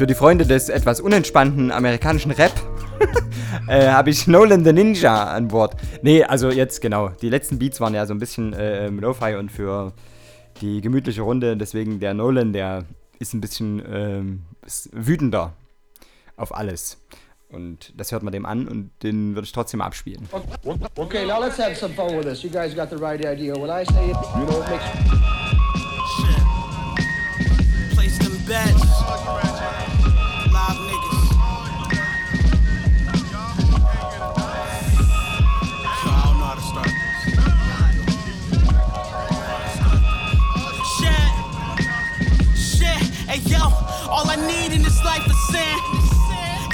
für 0.00 0.06
die 0.06 0.14
Freunde 0.14 0.46
des 0.46 0.70
etwas 0.70 0.98
unentspannten 0.98 1.70
amerikanischen 1.70 2.30
Rap 2.30 2.52
äh, 3.68 3.88
habe 3.88 4.08
ich 4.08 4.26
Nolan 4.26 4.64
the 4.64 4.72
Ninja 4.72 5.24
an 5.24 5.48
Bord. 5.48 5.76
Nee, 6.00 6.24
also 6.24 6.50
jetzt 6.50 6.80
genau. 6.80 7.10
Die 7.20 7.28
letzten 7.28 7.58
Beats 7.58 7.82
waren 7.82 7.92
ja 7.92 8.06
so 8.06 8.14
ein 8.14 8.18
bisschen 8.18 8.54
äh, 8.54 8.88
Lo-Fi 8.88 9.34
und 9.34 9.52
für 9.52 9.92
die 10.62 10.80
gemütliche 10.80 11.20
Runde. 11.20 11.54
Deswegen 11.54 12.00
der 12.00 12.14
Nolan, 12.14 12.54
der 12.54 12.86
ist 13.18 13.34
ein 13.34 13.42
bisschen 13.42 13.82
ähm, 13.92 14.42
ist 14.64 14.88
wütender 14.94 15.52
auf 16.38 16.56
alles. 16.56 16.96
Und 17.50 17.92
das 17.94 18.10
hört 18.10 18.22
man 18.22 18.32
dem 18.32 18.46
an 18.46 18.68
und 18.68 18.92
den 19.02 19.34
würde 19.34 19.44
ich 19.44 19.52
trotzdem 19.52 19.82
abspielen. 19.82 20.26
Okay, 20.96 21.26
now 21.26 21.38
let's 21.38 21.58
have 21.58 21.74
some 21.74 21.92
fun 21.92 22.16
with 22.16 22.24
this. 22.24 22.42
You 22.42 22.48
guys 22.48 22.74
got 22.74 22.88
the 22.88 22.96
right 22.96 23.22
idea. 23.22 23.52
When 23.54 23.68
I 23.68 23.84
say 23.84 24.12
it, 24.12 24.16
you 24.34 24.46
know 24.46 24.62
it 24.62 24.70
makes... 24.70 25.59
All 44.20 44.28
I 44.28 44.36
need 44.36 44.76
in 44.76 44.84
this 44.84 45.00
life 45.00 45.24
is 45.24 45.40
sand. 45.48 45.80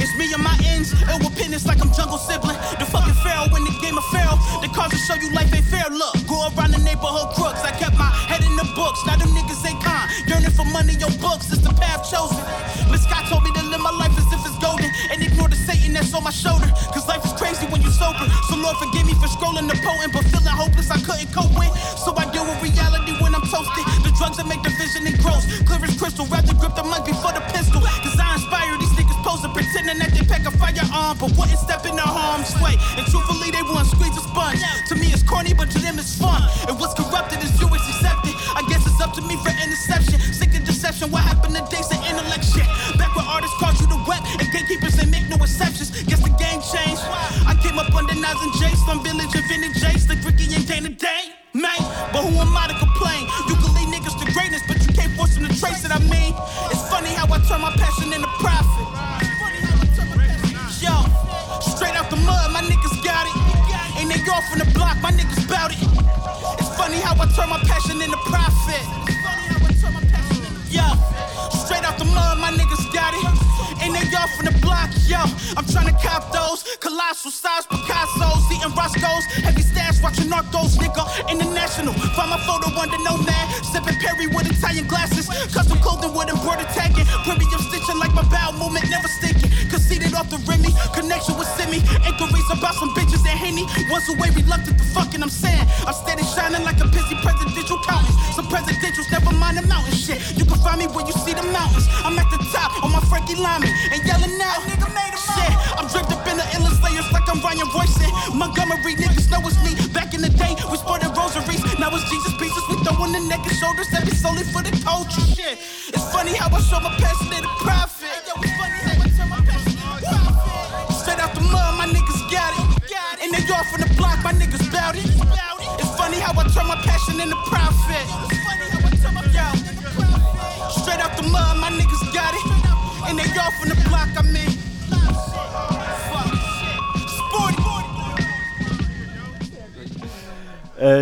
It's 0.02 0.10
me 0.18 0.26
and 0.34 0.42
my 0.42 0.58
ends, 0.66 0.90
ill 1.06 1.22
repentance 1.22 1.62
like 1.62 1.78
I'm 1.78 1.94
jungle 1.94 2.18
sibling. 2.18 2.58
The 2.82 2.86
fucking 2.90 3.14
pharaoh 3.22 3.46
in 3.54 3.62
the 3.62 3.70
game 3.78 3.94
of 3.94 4.02
pharaoh. 4.10 4.34
The 4.66 4.68
cars 4.74 4.90
will 4.90 4.98
show 5.06 5.14
you 5.14 5.30
life 5.30 5.54
ain't 5.54 5.62
fair. 5.70 5.86
Look, 5.86 6.26
go 6.26 6.42
around 6.50 6.74
the 6.74 6.82
neighborhood 6.82 7.38
crooks. 7.38 7.62
I 7.62 7.70
kept 7.70 7.94
my 7.94 8.10
head 8.26 8.42
in 8.42 8.50
the 8.58 8.66
books. 8.74 8.98
Now 9.06 9.14
them 9.14 9.30
niggas 9.30 9.62
ain't 9.62 9.78
kind. 9.78 10.10
Yearning 10.26 10.50
for 10.58 10.66
money, 10.74 10.98
your 10.98 11.14
books. 11.22 11.46
It's 11.54 11.62
the 11.62 11.70
path 11.70 12.02
chosen. 12.10 12.42
Miss 12.90 13.06
Scott 13.06 13.30
told 13.30 13.46
me 13.46 13.54
to 13.54 13.62
live 13.62 13.78
my 13.78 13.94
life 13.94 14.18
as 14.18 14.26
if 14.34 14.42
it's 14.42 14.58
golden. 14.58 14.90
And 15.14 15.22
ignore 15.22 15.46
the 15.46 15.54
Satan 15.70 15.94
that's 15.94 16.10
on 16.18 16.26
my 16.26 16.34
shoulder. 16.34 16.66
Cause 16.90 17.06
life 17.06 17.22
is 17.22 17.32
crazy 17.38 17.62
when 17.70 17.78
you 17.78 17.94
sober. 17.94 18.26
So 18.50 18.58
Lord, 18.58 18.74
forgive 18.82 19.06
me 19.06 19.14
for 19.22 19.30
scrolling 19.30 19.70
the 19.70 19.78
potent, 19.86 20.10
but 20.10 20.26
feeling 20.34 20.50
hopeless. 20.50 20.75
Everyone 33.66 33.84
squeeze 33.84 34.14
the 34.14 34.20
spot. 34.20 34.45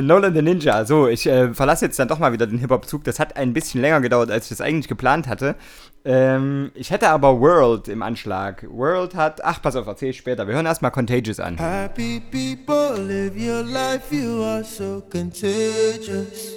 Lola 0.06 0.30
the 0.30 0.42
Ninja. 0.42 0.84
So, 0.84 1.08
ich 1.08 1.26
äh, 1.26 1.54
verlasse 1.54 1.86
jetzt 1.86 1.98
dann 1.98 2.08
doch 2.08 2.18
mal 2.18 2.32
wieder 2.32 2.46
den 2.46 2.58
Hip-Hop-Zug. 2.58 3.04
Das 3.04 3.18
hat 3.18 3.36
ein 3.36 3.52
bisschen 3.52 3.80
länger 3.80 4.00
gedauert, 4.00 4.30
als 4.30 4.44
ich 4.44 4.48
das 4.50 4.60
eigentlich 4.60 4.88
geplant 4.88 5.26
hatte. 5.26 5.56
Ähm, 6.04 6.70
ich 6.74 6.90
hätte 6.90 7.08
aber 7.08 7.40
World 7.40 7.88
im 7.88 8.02
Anschlag. 8.02 8.66
World 8.68 9.14
hat. 9.14 9.42
Ach, 9.42 9.62
pass 9.62 9.76
auf, 9.76 9.86
erzähl 9.86 10.10
ich 10.10 10.18
später. 10.18 10.46
Wir 10.46 10.54
hören 10.54 10.66
erstmal 10.66 10.90
Contagious 10.90 11.40
an. 11.40 11.56
Happy 11.58 12.20
people, 12.30 13.00
live 13.02 13.34
your 13.36 13.62
life, 13.62 14.14
you 14.14 14.42
are 14.42 14.62
so 14.62 15.02
contagious. 15.10 16.53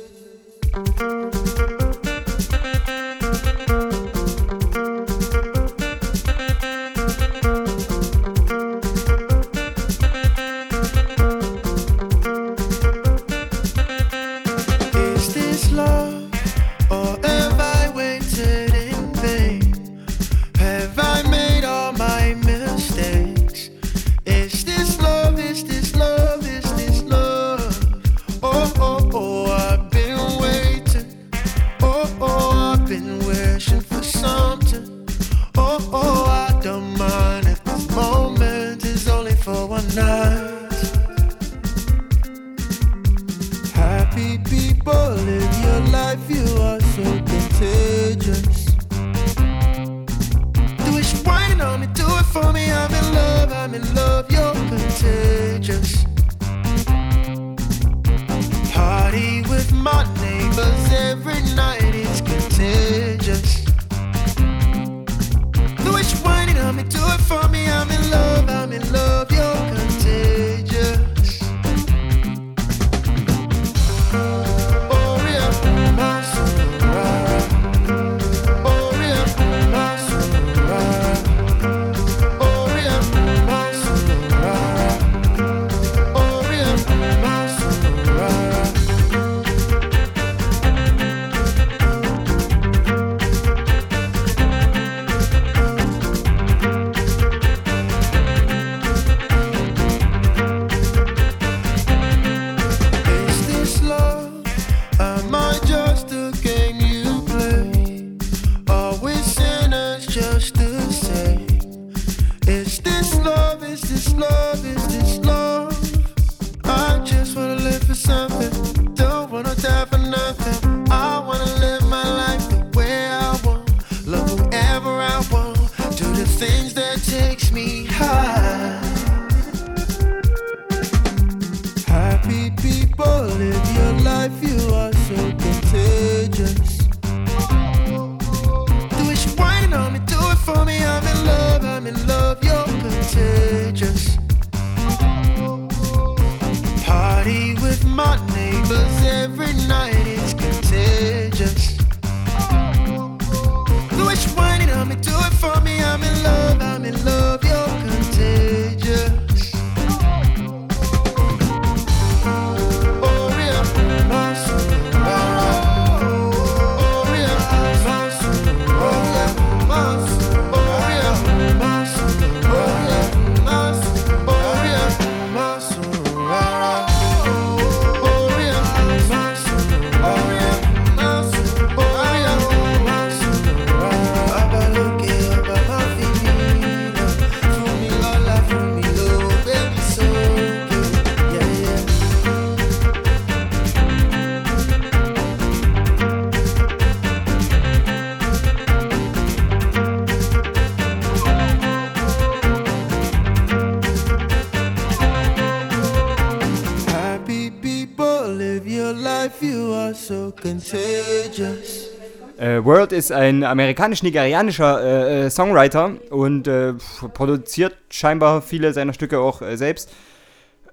Life, 209.28 209.46
you 209.46 209.74
are 209.74 209.94
so 209.94 210.34
contagious. 210.42 211.90
Äh, 212.38 212.64
World 212.64 212.92
ist 212.92 213.12
ein 213.12 213.44
amerikanisch-nigerianischer 213.44 214.82
äh, 214.82 215.26
äh, 215.26 215.30
Songwriter 215.30 215.96
und 216.12 216.48
äh, 216.48 216.74
produziert 217.14 217.76
scheinbar 217.90 218.42
viele 218.42 218.74
seiner 218.74 218.94
Stücke 218.94 219.20
auch 219.20 219.42
äh, 219.42 219.58
selbst. 219.58 219.92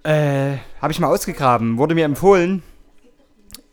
Äh, 0.03 0.59
Habe 0.81 0.93
ich 0.93 1.01
mal 1.01 1.09
ausgegraben, 1.09 1.79
wurde 1.79 1.95
mir 1.95 2.05
empfohlen. 2.05 2.63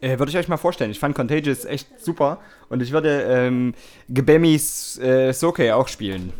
Würde 0.03 0.31
ich 0.31 0.37
euch 0.37 0.47
mal 0.47 0.57
vorstellen. 0.57 0.89
Ich 0.89 0.97
fand 0.97 1.13
Contagious 1.13 1.63
echt 1.63 1.87
super 2.03 2.39
und 2.69 2.81
ich 2.81 2.91
würde 2.91 3.21
ähm, 3.21 3.75
Gebemis 4.09 4.99
Soke 5.31 5.75
auch 5.75 5.87
spielen. 5.87 6.33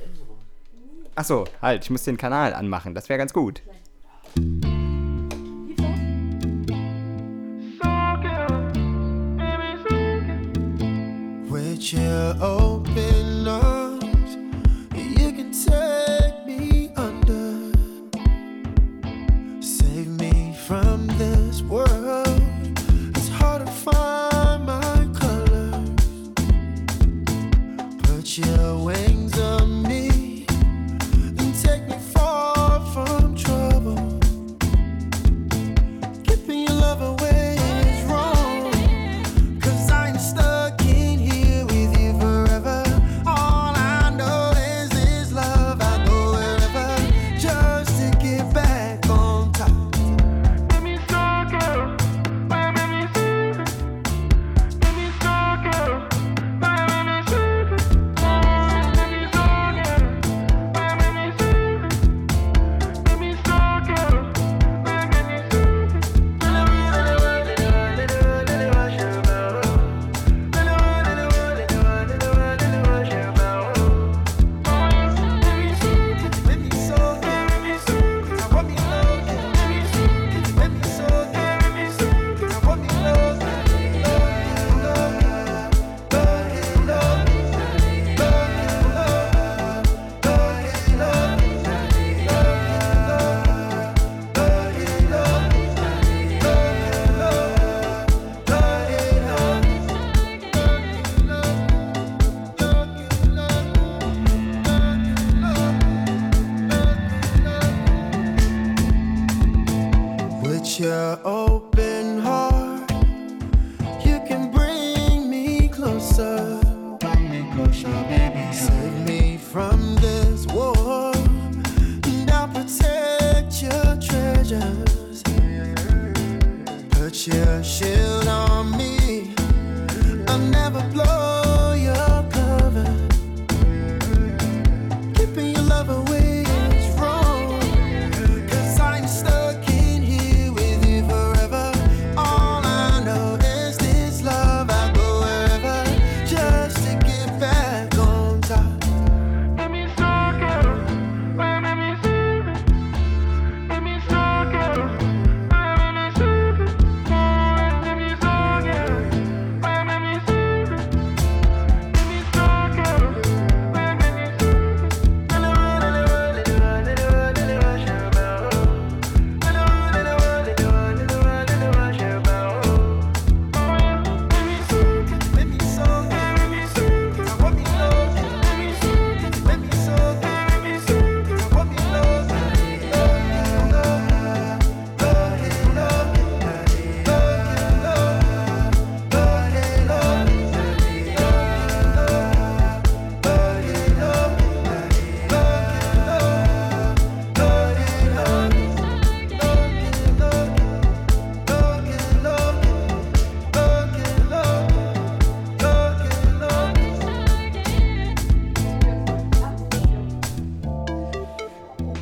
Achso, 1.14 1.46
halt, 1.62 1.84
ich 1.84 1.92
muss 1.92 2.04
den 2.04 2.18
Kanal 2.18 2.56
anmachen, 2.56 2.96
das 2.96 3.08
wäre 3.08 3.20
ganz 3.20 3.34
gut. 3.34 3.62
Your 11.82 12.36
open 12.40 13.21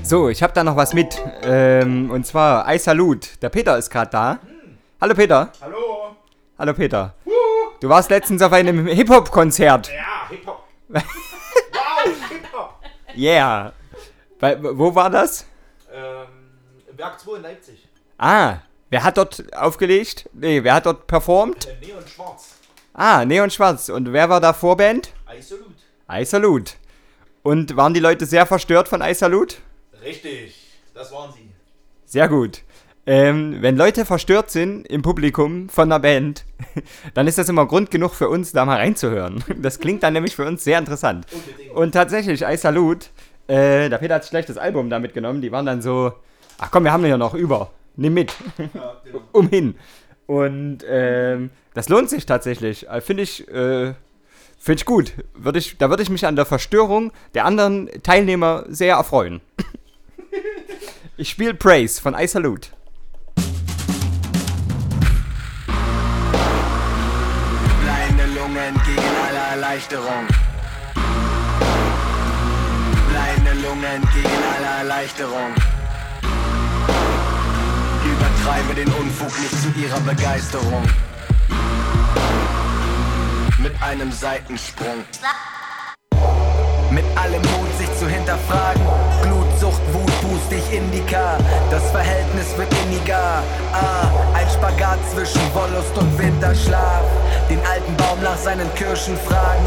So, 0.09 0.27
ich 0.27 0.41
habe 0.41 0.53
da 0.53 0.63
noch 0.63 0.75
was 0.75 0.95
mit. 0.95 1.21
Ähm, 1.43 2.09
und 2.09 2.25
zwar 2.25 2.65
Ei 2.65 2.79
Salut. 2.79 3.39
Der 3.43 3.49
Peter 3.49 3.77
ist 3.77 3.91
gerade 3.91 4.09
da. 4.09 4.39
Hallo 4.99 5.13
Peter. 5.13 5.51
Hallo. 5.61 6.15
Hallo 6.57 6.73
Peter. 6.73 7.13
Du 7.79 7.89
warst 7.89 8.09
letztens 8.09 8.41
auf 8.41 8.51
einem 8.51 8.87
Hip-Hop-Konzert. 8.87 9.91
Ja, 9.91 10.27
Hip-Hop. 10.29 10.63
wow, 10.87 11.03
Hip-Hop. 12.27 12.79
Yeah. 13.15 13.71
Wo 14.71 14.95
war 14.95 15.11
das? 15.11 15.45
Ähm, 15.93 16.25
im 16.89 16.97
Werk 16.97 17.19
2 17.19 17.35
in 17.35 17.43
Leipzig. 17.43 17.87
Ah, 18.17 18.55
wer 18.89 19.03
hat 19.03 19.15
dort 19.15 19.53
aufgelegt? 19.55 20.27
Nee, 20.33 20.63
wer 20.63 20.73
hat 20.73 20.87
dort 20.87 21.05
performt? 21.05 21.67
Äh, 21.67 21.85
Neon 21.85 22.07
Schwarz. 22.07 22.55
Ah, 22.95 23.25
Neon 23.25 23.51
Schwarz. 23.51 23.89
Und 23.89 24.11
wer 24.11 24.27
war 24.27 24.41
da 24.41 24.53
Vorband? 24.53 25.13
Isolut. 25.37 25.75
Ei 26.07 26.25
Salut. 26.25 26.77
Und 27.43 27.77
waren 27.77 27.93
die 27.93 27.99
Leute 27.99 28.25
sehr 28.25 28.47
verstört 28.47 28.87
von 28.87 29.03
Ei 29.03 29.13
Salut? 29.13 29.59
Richtig, 30.03 30.55
das 30.93 31.11
waren 31.11 31.31
sie. 31.33 31.49
Sehr 32.05 32.27
gut. 32.27 32.63
Ähm, 33.05 33.57
wenn 33.61 33.75
Leute 33.75 34.05
verstört 34.05 34.51
sind 34.51 34.85
im 34.87 35.01
Publikum 35.01 35.67
von 35.69 35.91
einer 35.91 35.99
Band, 35.99 36.45
dann 37.13 37.27
ist 37.27 37.37
das 37.37 37.49
immer 37.49 37.65
Grund 37.65 37.89
genug 37.91 38.13
für 38.13 38.29
uns, 38.29 38.51
da 38.51 38.65
mal 38.65 38.77
reinzuhören. 38.77 39.43
Das 39.61 39.79
klingt 39.79 40.03
dann 40.03 40.13
nämlich 40.13 40.35
für 40.35 40.45
uns 40.45 40.63
sehr 40.63 40.77
interessant. 40.77 41.25
Und 41.73 41.93
tatsächlich, 41.93 42.43
I 42.43 42.55
Salute, 42.55 43.07
äh, 43.47 43.89
der 43.89 43.97
Peter 43.97 44.15
hat 44.15 44.25
sich 44.25 44.45
das 44.45 44.57
Album 44.57 44.89
da 44.89 44.99
mitgenommen, 44.99 45.41
die 45.41 45.51
waren 45.51 45.65
dann 45.65 45.81
so, 45.81 46.13
ach 46.59 46.69
komm, 46.71 46.83
wir 46.83 46.91
haben 46.91 47.05
ja 47.05 47.17
noch 47.17 47.33
über, 47.33 47.71
nimm 47.95 48.13
mit, 48.13 48.33
umhin. 49.31 49.75
Und 50.27 50.79
ähm, 50.87 51.49
das 51.73 51.89
lohnt 51.89 52.09
sich 52.09 52.27
tatsächlich, 52.27 52.87
Äh, 52.87 53.01
finde 53.01 53.23
ich, 53.23 53.47
äh, 53.47 53.93
finde 54.59 54.79
ich 54.79 54.85
gut. 54.85 55.13
Würde 55.33 55.57
ich, 55.57 55.79
da 55.79 55.89
würde 55.89 56.03
ich 56.03 56.11
mich 56.11 56.27
an 56.27 56.35
der 56.35 56.45
Verstörung 56.45 57.11
der 57.33 57.45
anderen 57.45 57.89
Teilnehmer 58.03 58.65
sehr 58.67 58.95
erfreuen. 58.95 59.41
Ich 61.17 61.29
spiele 61.29 61.53
Praise 61.53 61.99
von 62.01 62.15
I 62.17 62.27
Salute. 62.27 62.69
Bleibende 67.81 68.25
Lungen 68.39 68.81
gegen 68.85 69.15
alle 69.27 69.39
Erleichterung. 69.51 70.27
Bleibende 73.09 73.53
Lungen 73.67 74.01
gegen 74.13 74.43
alle 74.55 74.77
Erleichterung. 74.79 75.53
Übertreibe 78.05 78.75
den 78.75 78.87
Unfug 78.93 79.39
nicht 79.39 79.61
zu 79.61 79.77
ihrer 79.79 79.99
Begeisterung. 79.99 80.83
Mit 83.57 83.73
einem 83.81 84.11
Seitensprung. 84.11 85.03
Mit 86.91 87.05
allem 87.17 87.41
Mut 87.41 87.77
sich 87.77 87.93
zu 87.99 88.07
hinterfragen 88.07 89.18
Glutsucht, 89.59 89.81
Wut, 89.93 90.21
Boost 90.21 90.51
dich 90.51 90.73
Indika. 90.73 91.37
Das 91.69 91.83
Verhältnis 91.91 92.57
wird 92.57 92.73
inniger. 92.85 93.43
Ah, 93.73 94.07
ein 94.33 94.47
Spagat 94.49 94.99
zwischen 95.13 95.41
Wollust 95.53 95.97
und 95.97 96.17
Winterschlaf. 96.17 97.03
Den 97.49 97.59
alten 97.65 97.95
Baum 97.97 98.21
nach 98.23 98.37
seinen 98.37 98.73
Kirschen 98.75 99.17
fragen. 99.17 99.65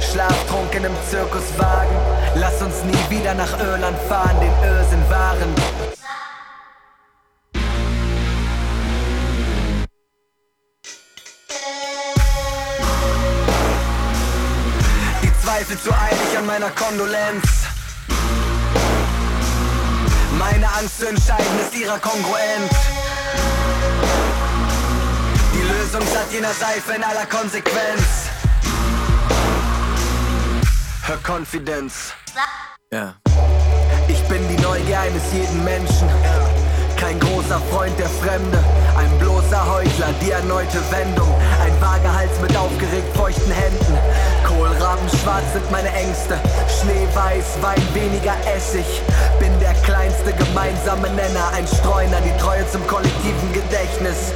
Schlaftrunken 0.00 0.84
im 0.84 0.92
Zirkuswagen. 1.10 1.96
Lass 2.36 2.62
uns 2.62 2.84
nie 2.84 3.16
wieder 3.16 3.34
nach 3.34 3.58
Irland 3.58 3.98
fahren, 4.08 4.36
den 4.40 4.70
Irrsinn 4.70 5.02
wahren. 5.10 5.54
Die 15.22 15.44
Zweifel 15.44 15.78
zu 15.78 15.90
eilig 15.90 16.38
an 16.38 16.46
meiner 16.46 16.70
Kondolenz. 16.70 17.75
Meine 20.50 20.68
Angst 20.74 21.00
zu 21.00 21.08
entscheiden 21.08 21.58
ist 21.60 21.76
ihrer 21.76 21.98
kongruent. 21.98 22.70
Die 25.52 25.62
Lösung 25.62 26.02
satt 26.14 26.30
jener 26.30 26.52
Seife 26.52 26.92
in 26.94 27.02
aller 27.02 27.26
Konsequenz. 27.26 28.02
Her 31.04 31.18
Confidence. 31.26 32.14
Ja. 32.92 33.14
Ich 34.06 34.22
bin 34.28 34.48
die 34.48 34.62
Neugier 34.62 35.00
eines 35.00 35.22
jeden 35.32 35.64
Menschen. 35.64 36.08
Kein 36.96 37.18
großer 37.18 37.60
Freund 37.72 37.98
der 37.98 38.08
Fremde, 38.08 38.62
ein 38.96 39.18
bloßer 39.18 39.66
Heuchler, 39.68 40.14
die 40.22 40.30
erneute 40.30 40.80
Wendung. 40.92 41.34
Vager 41.80 42.14
Hals 42.14 42.40
mit 42.40 42.56
aufgeregt 42.56 43.16
feuchten 43.16 43.52
Händen. 43.52 43.98
Kohlraben 44.46 45.08
schwarz 45.08 45.44
sind 45.52 45.70
meine 45.70 45.92
Ängste. 45.92 46.38
Schneeweiß, 46.80 47.58
Wein 47.60 47.82
weniger 47.94 48.34
Essig. 48.54 49.02
Bin 49.38 49.52
der 49.60 49.74
kleinste 49.84 50.32
gemeinsame 50.32 51.08
Nenner, 51.10 51.50
ein 51.54 51.66
Streuner, 51.66 52.20
die 52.20 52.36
Treue 52.40 52.68
zum 52.70 52.86
kollektiven 52.86 53.52
Gedächtnis. 53.52 54.32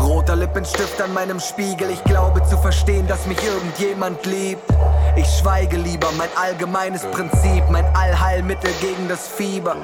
Roter 0.00 0.36
Lippenstift 0.36 1.00
an 1.00 1.12
meinem 1.12 1.38
Spiegel, 1.38 1.90
ich 1.90 2.02
glaube 2.04 2.42
zu 2.44 2.56
verstehen, 2.58 3.06
dass 3.06 3.26
mich 3.26 3.38
irgendjemand 3.44 4.24
liebt. 4.26 4.68
Ich 5.14 5.26
schweige 5.26 5.76
lieber, 5.76 6.10
mein 6.16 6.30
allgemeines 6.36 7.02
Prinzip, 7.02 7.68
mein 7.68 7.84
Allheilmittel 7.94 8.72
gegen 8.80 9.08
das 9.08 9.28
Fieber. 9.28 9.76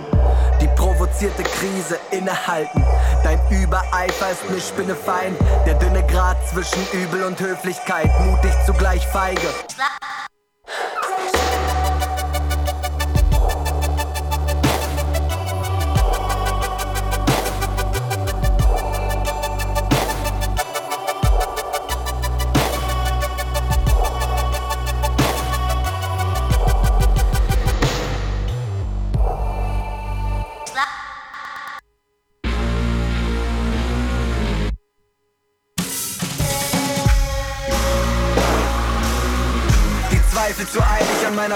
Die 0.61 0.69
provozierte 0.69 1.43
Krise 1.43 1.99
innehalten. 2.11 2.83
Dein 3.23 3.39
Übereifer 3.51 4.31
ist 4.31 4.43
eine 4.49 4.61
Spinnefeind. 4.61 5.37
Der 5.67 5.75
dünne 5.75 6.03
Grat 6.07 6.39
zwischen 6.49 6.83
Übel 6.93 7.25
und 7.25 7.39
Höflichkeit, 7.41 8.11
mutig 8.21 8.53
zugleich 8.65 9.07
feige. 9.09 9.49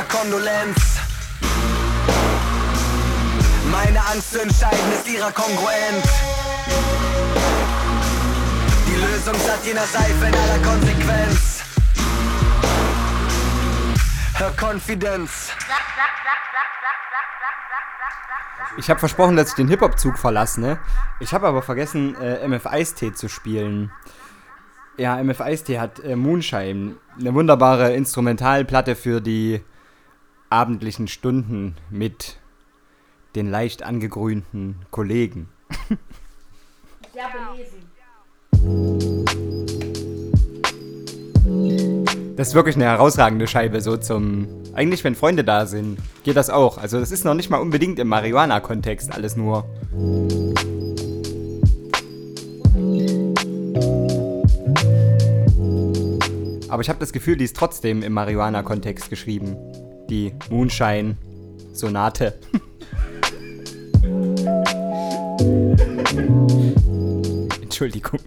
Meiner 0.02 0.08
Kondolenz. 0.08 0.78
Meine 3.70 4.00
Angst 4.06 4.32
zu 4.32 4.42
entscheiden 4.42 4.92
ist 4.92 5.08
ihrer 5.08 5.32
kongruent. 5.32 6.04
Die 8.86 8.94
Lösung 8.94 9.34
satt 9.34 9.64
jener 9.64 9.86
Seife 9.86 10.26
in 10.26 10.34
aller 10.34 10.58
Konsequenz. 10.64 11.62
Her 14.38 14.52
Confidence. 14.58 15.50
Ich 18.78 18.88
habe 18.88 18.98
versprochen, 18.98 19.36
dass 19.36 19.50
ich 19.50 19.54
den 19.54 19.68
Hip-Hop-Zug 19.68 20.18
verlasse, 20.18 20.60
ne? 20.60 20.78
Ich 21.20 21.34
habe 21.34 21.46
aber 21.46 21.62
vergessen, 21.62 22.16
äh, 22.20 22.42
MF 22.46 22.66
Eistee 22.66 23.12
zu 23.12 23.28
spielen. 23.28 23.92
Ja, 24.96 25.18
MF 25.18 25.40
Eistee 25.42 25.78
hat 25.78 26.00
äh, 26.00 26.16
Moonshine, 26.16 26.96
eine 27.20 27.34
wunderbare 27.34 27.92
Instrumentalplatte 27.92 28.96
für 28.96 29.20
die 29.20 29.62
abendlichen 30.52 31.08
Stunden 31.08 31.76
mit 31.90 32.36
den 33.34 33.50
leicht 33.50 33.82
angegrünten 33.82 34.76
Kollegen. 34.90 35.48
Sehr 37.14 37.28
belesen. 37.32 37.90
Das 42.36 42.48
ist 42.48 42.54
wirklich 42.54 42.76
eine 42.76 42.84
herausragende 42.84 43.46
Scheibe, 43.46 43.80
so 43.80 43.96
zum. 43.96 44.46
Eigentlich, 44.74 45.04
wenn 45.04 45.14
Freunde 45.14 45.42
da 45.42 45.66
sind, 45.66 45.98
geht 46.22 46.36
das 46.36 46.50
auch. 46.50 46.76
Also, 46.78 47.00
das 47.00 47.10
ist 47.12 47.24
noch 47.24 47.34
nicht 47.34 47.48
mal 47.50 47.58
unbedingt 47.58 47.98
im 47.98 48.08
Marihuana-Kontext 48.08 49.12
alles 49.12 49.36
nur. 49.36 49.64
Aber 56.68 56.82
ich 56.82 56.88
habe 56.88 56.98
das 57.00 57.12
Gefühl, 57.12 57.36
die 57.36 57.44
ist 57.44 57.56
trotzdem 57.56 58.02
im 58.02 58.12
Marihuana-Kontext 58.12 59.10
geschrieben. 59.10 59.56
Die 60.12 60.30
Moonshine-Sonate. 60.50 62.38
Entschuldigung. 67.62 68.20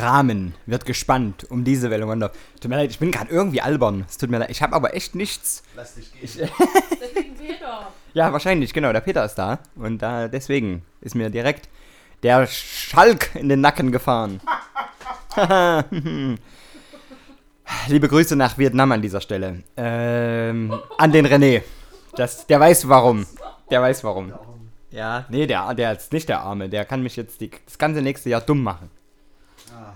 Rahmen 0.00 0.54
wird 0.66 0.84
gespannt 0.86 1.46
um 1.50 1.64
diese 1.64 1.90
Welle 1.90 2.06
Wonder. 2.06 2.30
Tut 2.60 2.70
mir 2.70 2.76
leid, 2.76 2.90
ich 2.90 2.98
bin 2.98 3.10
gerade 3.12 3.30
irgendwie 3.30 3.60
albern. 3.60 4.04
Es 4.08 4.18
tut 4.18 4.30
mir 4.30 4.38
leid. 4.38 4.50
Ich 4.50 4.62
habe 4.62 4.74
aber 4.74 4.94
echt 4.94 5.14
nichts. 5.14 5.62
Lass 5.74 5.94
dich 5.94 6.12
gehen. 6.12 6.20
Ich, 6.22 6.34
Deswegen 7.00 7.34
Peter. 7.36 7.88
ja, 8.14 8.32
wahrscheinlich, 8.32 8.72
genau. 8.72 8.92
Der 8.92 9.00
Peter 9.00 9.24
ist 9.24 9.34
da. 9.34 9.58
Und 9.76 9.98
da 9.98 10.28
deswegen 10.28 10.82
ist 11.00 11.14
mir 11.14 11.30
direkt 11.30 11.68
der 12.22 12.46
Schalk 12.46 13.30
in 13.34 13.48
den 13.48 13.60
Nacken 13.60 13.92
gefahren. 13.92 14.40
Liebe 17.88 18.08
Grüße 18.08 18.36
nach 18.36 18.56
Vietnam 18.58 18.92
an 18.92 19.02
dieser 19.02 19.20
Stelle. 19.20 19.62
Ähm, 19.76 20.72
an 20.98 21.12
den 21.12 21.26
René. 21.26 21.62
Das, 22.14 22.46
der 22.46 22.60
weiß 22.60 22.88
warum. 22.88 23.26
Der 23.70 23.82
weiß 23.82 24.02
warum. 24.04 24.32
Ja, 24.90 25.26
nee, 25.28 25.46
der, 25.46 25.74
der 25.74 25.92
ist 25.92 26.12
nicht 26.12 26.28
der 26.28 26.40
Arme. 26.40 26.68
Der 26.68 26.84
kann 26.84 27.02
mich 27.02 27.16
jetzt 27.16 27.40
die, 27.40 27.50
das 27.66 27.76
ganze 27.76 28.00
nächste 28.00 28.30
Jahr 28.30 28.40
dumm 28.40 28.62
machen. 28.62 28.90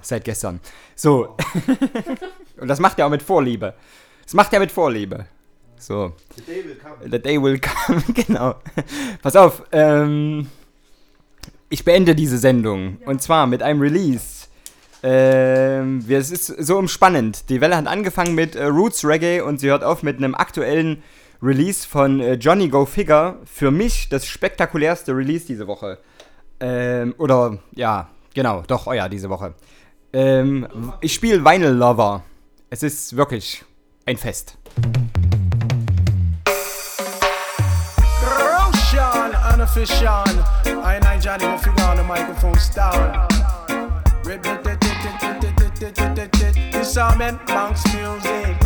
Seit 0.02 0.24
gestern. 0.24 0.60
So. 0.96 1.36
Und 2.60 2.68
das 2.68 2.80
macht 2.80 2.98
er 2.98 3.06
auch 3.06 3.10
mit 3.10 3.22
Vorliebe. 3.22 3.74
Das 4.24 4.34
macht 4.34 4.52
er 4.52 4.60
mit 4.60 4.72
Vorliebe. 4.72 5.26
So. 5.78 6.12
The 6.36 6.42
day 6.42 6.64
will 6.64 6.76
come. 6.76 7.10
The 7.10 7.18
day 7.18 7.42
will 7.42 7.58
come, 7.60 8.02
genau. 8.14 8.54
Pass 9.22 9.34
auf, 9.36 9.62
ähm, 9.72 10.46
ich 11.68 11.84
beende 11.84 12.14
diese 12.14 12.38
Sendung. 12.38 12.98
Und 13.06 13.22
zwar 13.22 13.46
mit 13.46 13.62
einem 13.62 13.80
Release. 13.80 14.46
Ähm, 15.02 16.06
wir- 16.06 16.18
es 16.18 16.30
ist 16.30 16.46
so 16.46 16.76
umspannend. 16.76 17.48
Die 17.48 17.60
Welle 17.62 17.76
hat 17.76 17.86
angefangen 17.86 18.34
mit 18.34 18.54
äh, 18.56 18.64
Roots 18.64 19.04
Reggae 19.04 19.40
und 19.40 19.58
sie 19.60 19.68
hört 19.68 19.82
auf 19.82 20.02
mit 20.02 20.18
einem 20.18 20.34
aktuellen 20.34 21.02
Release 21.42 21.88
von 21.88 22.20
äh, 22.20 22.34
Johnny 22.34 22.68
Go 22.68 22.84
Figure. 22.84 23.38
Für 23.46 23.70
mich 23.70 24.10
das 24.10 24.26
spektakulärste 24.26 25.16
Release 25.16 25.46
diese 25.46 25.66
Woche. 25.66 25.98
Ähm, 26.60 27.14
oder, 27.16 27.58
ja, 27.74 28.10
genau, 28.34 28.62
doch, 28.66 28.86
euer 28.86 29.08
diese 29.08 29.30
Woche. 29.30 29.54
Ähm, 30.12 30.92
ich 31.00 31.14
spiele 31.14 31.44
Vinyl 31.44 31.72
Lover. 31.72 32.22
Es 32.68 32.82
ist 32.82 33.16
wirklich 33.16 33.64
ein 34.06 34.16
Fest. 34.16 34.56
Roshan, 38.22 39.32
unofficial. 39.54 40.24
I 40.66 40.98
and 41.02 41.22
Johnny, 41.22 41.58
figure 41.58 41.84
on 41.84 41.96
the 41.96 42.02
microphone 42.02 42.58
style. 42.58 43.28
This 46.72 46.96
meant 47.18 47.46
bounce 47.46 47.84
music. 47.94 48.56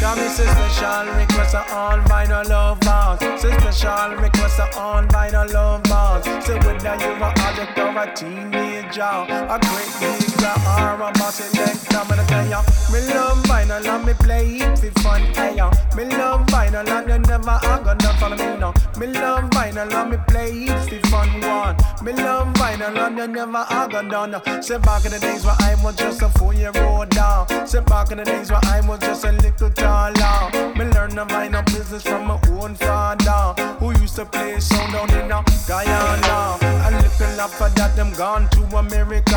Come 0.00 0.18
is 0.18 0.40
a 0.40 0.48
special 0.48 1.14
request 1.14 1.54
of 1.54 1.70
all 1.70 1.98
vinyl 2.08 2.48
lovers. 2.48 3.40
Say 3.40 3.52
special 3.58 4.16
request 4.16 4.39
of 4.42 4.76
all 4.76 5.02
vinyl 5.04 5.52
lovers. 5.52 6.24
Say 6.44 6.58
whether 6.58 6.96
you're 6.96 7.16
an 7.16 7.22
addict 7.22 7.78
or 7.78 7.96
a 7.98 8.14
teenager, 8.14 9.02
a 9.02 9.58
great 9.60 9.92
nigga 10.00 10.52
or 10.76 11.02
a 11.02 11.12
boss 11.12 11.36
selector, 11.36 11.96
I'm 11.96 12.08
gonna 12.08 12.26
tell 12.26 12.46
ya. 12.46 12.62
Me 12.92 13.00
love 13.14 13.42
vinyl 13.44 13.86
and 13.86 14.04
me 14.04 14.14
play 14.14 14.56
it 14.56 14.78
for 14.78 15.00
fun, 15.00 15.20
hey 15.34 15.56
ya. 15.56 15.70
Me 15.96 16.04
love 16.04 16.46
vinyl 16.46 16.88
and 16.88 17.08
you 17.08 17.18
never 17.18 17.50
are 17.50 17.82
gonna 17.82 18.12
follow 18.18 18.36
me 18.36 18.56
now. 18.58 18.74
Me 18.98 19.06
love 19.06 19.50
vinyl 19.50 19.92
and 19.92 20.10
me 20.10 20.16
play 20.28 20.50
it 20.50 21.02
for 21.02 21.08
fun, 21.08 21.40
one. 21.40 21.76
Me 22.04 22.12
love 22.12 22.52
vinyl 22.54 22.96
and 23.06 23.18
you 23.18 23.26
never 23.26 23.58
are 23.58 23.88
gonna 23.88 24.10
done. 24.10 24.62
Say 24.62 24.78
back 24.78 25.04
in 25.04 25.12
the 25.12 25.18
days 25.18 25.44
where 25.44 25.56
I 25.60 25.76
was 25.82 25.96
just 25.96 26.22
a 26.22 26.28
four-year-old 26.30 27.10
down. 27.10 27.66
Say 27.66 27.80
back 27.80 28.10
in 28.10 28.18
the 28.18 28.24
days 28.24 28.50
where 28.50 28.60
I 28.64 28.80
was 28.86 28.98
just 29.00 29.24
a 29.24 29.32
little 29.32 29.70
taller. 29.70 30.50
Me 30.76 30.84
learn 30.86 31.14
the 31.14 31.24
vinyl 31.26 31.64
business 31.66 32.02
from 32.02 32.26
my 32.26 32.40
own 32.50 32.74
father, 32.74 33.62
who 33.78 33.92
used 34.00 34.16
to 34.16 34.24
play 34.30 34.58
sound 34.60 34.92
down 34.92 35.10
in 35.14 35.32
uh, 35.32 35.42
Guyana. 35.66 36.58
And 36.86 36.96
little 36.96 37.40
after 37.40 37.68
that, 37.68 37.94
them 37.96 38.12
gone 38.12 38.48
to 38.50 38.62
America. 38.76 39.36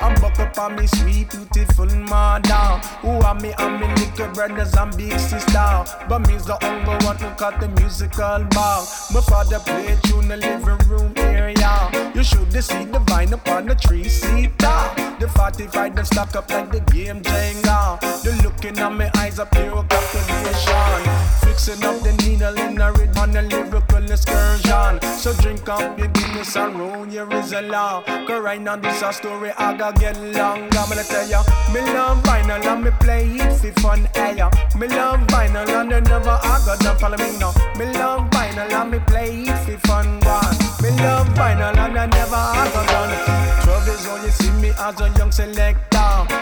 I'm 0.00 0.14
buck 0.20 0.38
up 0.38 0.58
on 0.58 0.76
me 0.76 0.86
sweet, 0.86 1.30
beautiful 1.30 1.86
mother, 1.86 2.80
who 3.02 3.10
are 3.10 3.34
me 3.34 3.52
and 3.58 3.80
me 3.80 3.86
little 3.94 4.28
brothers 4.28 4.74
and 4.74 4.96
big 4.96 5.18
sister. 5.18 5.84
But 6.08 6.26
me's 6.28 6.44
the 6.44 6.58
only 6.64 7.04
one 7.04 7.16
who 7.16 7.28
cut 7.36 7.60
the 7.60 7.68
musical 7.80 8.44
bar. 8.50 8.84
My 9.12 9.20
father 9.20 9.58
played 9.60 10.02
tune 10.04 10.28
the 10.28 10.36
living 10.36 10.88
room 10.88 11.12
area. 11.16 11.90
You 12.14 12.22
should 12.22 12.52
see 12.62 12.84
the 12.84 13.00
vine 13.00 13.32
upon 13.32 13.66
the 13.66 13.74
tree 13.74 14.08
seater. 14.08 14.80
The 15.20 15.30
45 15.34 15.96
them 15.96 16.04
stack 16.04 16.36
up 16.36 16.50
like 16.50 16.70
the 16.70 16.80
game 16.92 17.22
Jenga. 17.22 18.00
The 18.22 18.40
looking 18.42 18.78
at 18.78 18.92
my 18.92 19.10
eyes 19.16 19.38
are 19.38 19.46
pure 19.46 19.84
captivation. 19.84 21.43
Fixing 21.54 21.84
up 21.84 22.02
the 22.02 22.12
needle 22.26 22.58
in 22.58 22.80
a 22.80 22.90
rhythm 22.90 23.16
on 23.16 23.36
a 23.36 23.42
lyrical 23.42 24.02
excursion. 24.10 25.00
So 25.16 25.32
drink 25.34 25.68
up 25.68 25.96
your 25.96 26.08
Guinness 26.08 26.56
and 26.56 26.74
roll 26.74 27.06
your 27.06 27.26
Rizla. 27.26 28.04
Cause 28.26 28.42
right 28.42 28.60
now 28.60 28.74
this 28.74 29.00
a 29.02 29.12
story 29.12 29.52
I 29.52 29.76
gotta 29.76 30.00
get 30.00 30.20
long. 30.34 30.64
I'm 30.64 30.88
gonna 30.88 31.04
tell 31.04 31.24
ya, 31.28 31.44
me 31.72 31.80
love 31.94 32.24
vinyl 32.24 32.64
and 32.66 32.82
me 32.82 32.90
play 32.98 33.26
it 33.38 33.52
for 33.54 33.70
fun. 33.80 34.08
Hey, 34.16 34.34
ya. 34.36 34.50
me 34.76 34.88
love 34.88 35.20
vinyl 35.28 35.68
and 35.68 35.92
you 35.92 36.00
never 36.00 36.36
I 36.42 36.60
got 36.66 36.80
to 36.80 36.94
follow 36.98 37.18
me 37.18 37.38
now. 37.38 37.54
Me 37.78 37.86
love 38.00 38.28
vinyl 38.30 38.72
and 38.72 38.90
me 38.90 38.98
play 39.06 39.44
it 39.46 39.58
for 39.64 39.78
fun. 39.86 40.06
One. 40.26 40.58
Me 40.82 40.90
love 41.04 41.28
vinyl 41.38 41.70
and 41.70 41.96
I 41.96 42.06
never 42.06 42.34
I 42.34 42.68
got 42.74 42.88
done. 42.88 43.62
Twelve 43.62 43.86
years 43.86 44.06
old, 44.08 44.20
oh, 44.20 44.24
you 44.24 44.32
see 44.32 44.50
me 44.60 44.70
as 44.70 45.00
a 45.00 45.08
young 45.16 45.30
selector. 45.30 45.93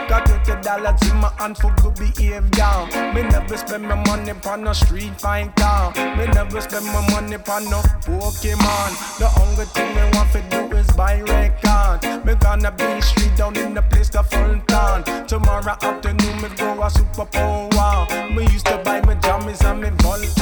Got 0.09 0.27
twenty 0.27 0.61
dollars 0.63 1.01
in 1.11 1.17
my 1.17 1.33
hand 1.39 1.57
for 1.59 1.73
good 1.83 1.95
behavior. 1.95 3.13
Me 3.15 3.23
never 3.23 3.57
spend 3.57 3.85
my 3.85 3.95
money 4.07 4.33
on 4.47 4.67
a 4.67 4.75
street 4.75 5.19
fighter. 5.21 5.93
Me 6.17 6.27
never 6.27 6.61
spend 6.61 6.87
my 6.87 7.01
money 7.11 7.37
on 7.37 7.65
no 7.71 7.81
Pokemon. 8.05 9.19
The 9.19 9.29
only 9.41 9.65
thing 9.67 9.95
me 9.95 10.03
want 10.15 10.33
to 10.33 10.43
do 10.51 10.77
is 10.77 10.91
buy 10.93 11.21
record. 11.21 12.25
Me 12.25 12.35
gonna 12.35 12.71
be 12.73 13.01
street 13.01 13.35
down 13.37 13.57
in 13.57 13.75
the 13.75 13.83
place 13.83 14.11
called 14.11 14.27
Fulton. 14.27 15.27
Tomorrow 15.27 15.77
afternoon 15.81 16.43
me 16.43 16.49
go 16.57 16.83
a 16.83 16.91
super 16.91 17.25
power. 17.27 18.07
Me 18.31 18.43
used 18.53 18.67
to 18.67 18.79
buy 18.85 19.01
my 19.03 19.15
jammies 19.17 19.65
and 19.65 19.81
me 19.81 19.91
volcano. 20.03 20.42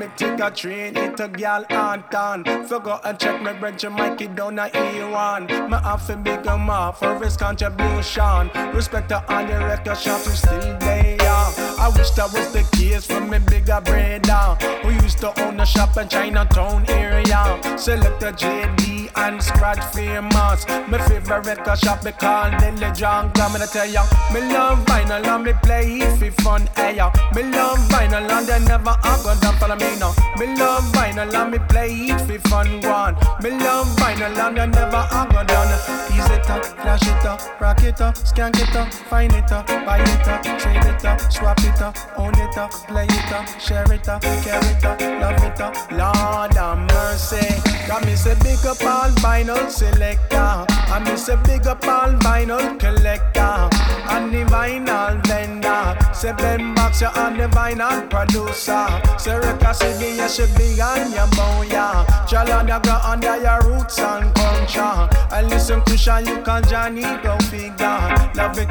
Me 0.00 0.06
take 0.16 0.40
a 0.40 0.50
train, 0.50 0.94
hit 0.94 1.20
a 1.20 1.28
gal 1.28 1.62
Anton. 1.68 2.42
Forgot 2.66 3.02
and 3.04 3.18
check 3.18 3.42
my 3.42 3.52
bread, 3.52 3.78
Jamaica 3.78 4.28
down 4.28 4.58
a 4.58 4.62
A1. 4.70 5.68
Me 5.68 5.76
have 5.76 6.06
to 6.06 6.16
big 6.16 6.46
up 6.46 6.96
for 6.98 7.18
his 7.22 7.36
contribution. 7.36 8.50
Respect 8.72 9.10
to 9.10 9.22
all 9.30 9.46
the 9.46 9.58
record 9.58 9.98
shops 9.98 10.24
who 10.24 10.32
still 10.32 10.78
there. 10.78 11.18
I 11.20 11.92
wish 11.94 12.12
that 12.12 12.32
was 12.32 12.50
the 12.50 12.62
case 12.78 13.04
for 13.04 13.20
me 13.20 13.40
bigger 13.40 13.82
brother. 13.82 14.56
Who 14.82 14.90
used 15.02 15.18
to 15.18 15.38
own 15.42 15.60
a 15.60 15.66
shop 15.66 15.94
in 15.98 16.08
Chinatown 16.08 16.88
area. 16.88 17.60
Select 17.76 18.22
a 18.22 18.32
JD 18.32 18.99
and 19.16 19.42
scratch 19.42 19.82
famous. 19.94 20.66
My 20.88 20.98
favorite 21.08 21.46
record 21.46 21.78
shop 21.78 22.04
me 22.04 22.12
call 22.12 22.50
Nelly 22.50 22.90
John. 22.92 23.30
Come 23.32 23.56
and 23.56 23.64
tell 23.70 23.86
ya, 23.86 24.04
me 24.32 24.40
love 24.52 24.84
vinyl 24.86 25.26
and 25.26 25.44
me 25.44 25.52
play 25.62 25.98
it 25.98 26.18
for 26.18 26.42
fun. 26.42 26.68
Hey 26.76 26.96
ya, 26.96 27.10
me 27.34 27.42
love 27.42 27.78
vinyl 27.90 28.30
and 28.30 28.46
they 28.46 28.60
never 28.60 28.90
are 28.90 29.22
gonna 29.22 29.52
follow 29.58 29.76
me 29.76 29.98
now. 29.98 30.12
Me 30.38 30.56
love 30.56 30.84
vinyl 30.92 31.34
and 31.34 31.50
me 31.50 31.58
play 31.68 31.92
it 31.92 32.20
for 32.22 32.48
fun. 32.48 32.80
One, 32.82 33.14
me 33.42 33.50
love 33.50 33.86
vinyl 33.98 34.36
and 34.46 34.56
they 34.56 34.66
never 34.66 34.96
are 34.96 35.26
gonna 35.28 35.50
done. 35.50 36.12
Ease 36.12 36.30
it 36.30 36.50
up, 36.50 36.64
flash 36.64 37.02
it 37.02 37.26
up, 37.26 37.60
rock 37.60 37.82
it 37.82 38.00
up, 38.00 38.14
skank 38.14 38.58
it 38.60 38.74
up, 38.76 38.92
find 38.92 39.32
it 39.32 39.50
up, 39.52 39.66
buy 39.66 39.98
it 39.98 40.28
up, 40.28 40.42
trade 40.58 40.84
it 40.84 41.04
up, 41.04 41.20
swap 41.32 41.58
it 41.60 41.80
up, 41.80 41.96
own 42.16 42.34
it 42.38 42.56
up, 42.56 42.70
play 42.88 43.04
it 43.04 43.32
up, 43.32 43.46
share 43.60 43.90
it 43.92 44.08
up, 44.08 44.22
carry 44.22 44.66
it 44.66 44.84
up, 44.84 45.00
love 45.00 45.42
it 45.44 45.60
up. 45.60 45.74
Lord 45.90 46.54
have 46.54 46.78
mercy. 46.78 47.46
Got 47.86 48.04
me 48.06 48.14
say 48.14 48.34
big 48.42 48.64
up 48.66 48.82
all 49.00 49.10
vinyl 49.24 49.70
selector. 49.70 50.66
I 50.92 50.98
me 51.04 51.16
say 51.16 51.36
big 51.44 51.66
up 51.66 51.84
all 51.84 52.12
vinyl 52.24 52.78
collector. 52.78 53.68
And 54.12 54.32
the 54.32 54.44
vinyl 54.52 55.24
vendor. 55.26 55.96
Say 56.12 56.32
Ben 56.34 56.74
Box, 56.74 57.00
you 57.00 57.06
on 57.08 57.38
the 57.38 57.48
vinyl 57.48 58.08
producer. 58.10 58.86
Say 59.18 59.36
Reka 59.38 59.72
City, 59.72 60.16
you 60.20 60.28
should 60.28 60.54
be 60.56 60.80
on 60.82 61.12
your 61.12 61.28
booyah. 61.36 62.04
Jalanda 62.28 62.82
go 62.82 62.96
under 63.12 63.36
your 63.40 63.60
roots 63.68 63.98
and 63.98 64.34
culture. 64.34 65.08
And 65.32 65.48
listen 65.48 65.82
to 65.84 65.96
Sean, 65.96 66.26
you 66.26 66.42
can 66.42 66.62
Johnny 66.64 67.02
go 67.22 67.38
figure. 67.48 68.00
Love 68.34 68.58
it. 68.58 68.68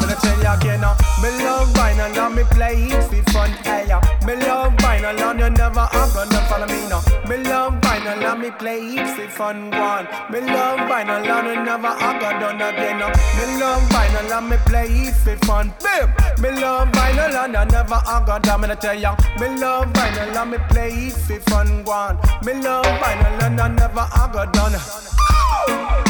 But 0.00 0.10
I 0.10 0.16
tell 0.22 0.38
you 0.38 0.52
again, 0.60 0.84
uh, 0.84 0.94
me 1.20 1.30
love 1.44 1.68
vinyl 1.74 2.16
and 2.16 2.34
me 2.36 2.44
play 2.44 2.84
it 2.84 3.02
for 3.04 3.22
fun. 3.32 3.50
Hey, 3.64 3.90
uh, 3.90 4.00
me 4.24 4.36
love 4.36 4.72
vinyl 4.76 5.20
and 5.30 5.40
you 5.40 5.50
never 5.50 5.80
are 5.80 6.08
gonna 6.14 6.37
follow 6.58 6.72
me 6.72 6.88
now. 6.88 7.02
Me 7.28 7.36
love 7.44 7.74
vinyl 7.80 8.32
and 8.32 8.40
me 8.40 8.50
play 8.50 8.80
it 8.80 9.06
for 9.14 9.28
fun. 9.28 9.70
One, 9.70 10.06
me 10.30 10.40
love 10.40 10.80
vinyl 10.90 11.26
and 11.26 11.46
you 11.48 11.64
never 11.64 11.88
are 11.88 12.20
gonna 12.20 12.40
done 12.40 12.62
again. 12.62 13.02
Uh, 13.02 13.08
me 13.36 13.60
love 13.60 13.82
vinyl 13.90 14.38
and 14.38 14.50
me 14.50 14.56
play 14.66 14.86
it 14.86 15.14
for 15.14 15.36
fun. 15.46 15.72
Bim, 15.82 16.08
me 16.42 16.60
love 16.60 16.88
vinyl 16.88 17.44
and 17.44 17.52
you 17.54 17.72
never 17.72 17.94
are 17.94 18.24
gonna 18.24 18.40
done. 18.40 18.60
Me 18.62 18.74
tell 18.76 18.98
ya, 18.98 19.16
me 19.38 19.48
love 19.58 19.86
vinyl 19.92 20.36
and 20.36 20.50
me 20.50 20.58
play 20.68 20.90
it 20.90 21.12
for 21.12 21.40
fun. 21.50 21.84
One, 21.84 22.18
me 22.44 22.54
love 22.54 22.86
vinyl 22.86 23.42
and 23.42 23.58
you 23.58 23.68
never 23.68 24.00
are 24.00 24.32
gonna 24.32 24.52
done. 24.52 26.07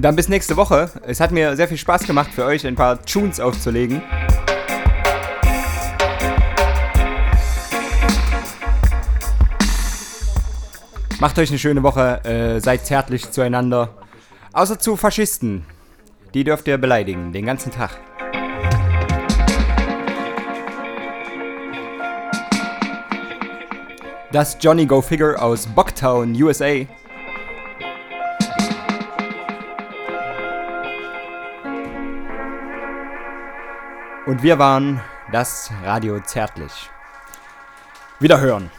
Dann 0.00 0.16
bis 0.16 0.28
nächste 0.30 0.56
Woche. 0.56 0.90
Es 1.06 1.20
hat 1.20 1.30
mir 1.30 1.56
sehr 1.56 1.68
viel 1.68 1.76
Spaß 1.76 2.04
gemacht, 2.06 2.30
für 2.32 2.46
euch 2.46 2.66
ein 2.66 2.74
paar 2.74 3.04
Tunes 3.04 3.38
aufzulegen. 3.38 4.00
Macht 11.20 11.38
euch 11.38 11.50
eine 11.50 11.58
schöne 11.58 11.82
Woche, 11.82 12.24
äh, 12.24 12.60
seid 12.60 12.86
zärtlich 12.86 13.30
zueinander. 13.30 13.90
Außer 14.54 14.78
zu 14.78 14.96
Faschisten. 14.96 15.66
Die 16.32 16.44
dürft 16.44 16.66
ihr 16.66 16.78
beleidigen, 16.78 17.34
den 17.34 17.44
ganzen 17.44 17.70
Tag. 17.70 17.90
Das 24.32 24.56
Johnny 24.62 24.86
Go 24.86 25.02
Figure 25.02 25.42
aus 25.42 25.66
Bucktown, 25.66 26.40
USA. 26.42 26.86
Und 34.30 34.44
wir 34.44 34.60
waren 34.60 35.00
das 35.32 35.72
Radio 35.84 36.20
Zärtlich. 36.20 36.88
Wiederhören. 38.20 38.70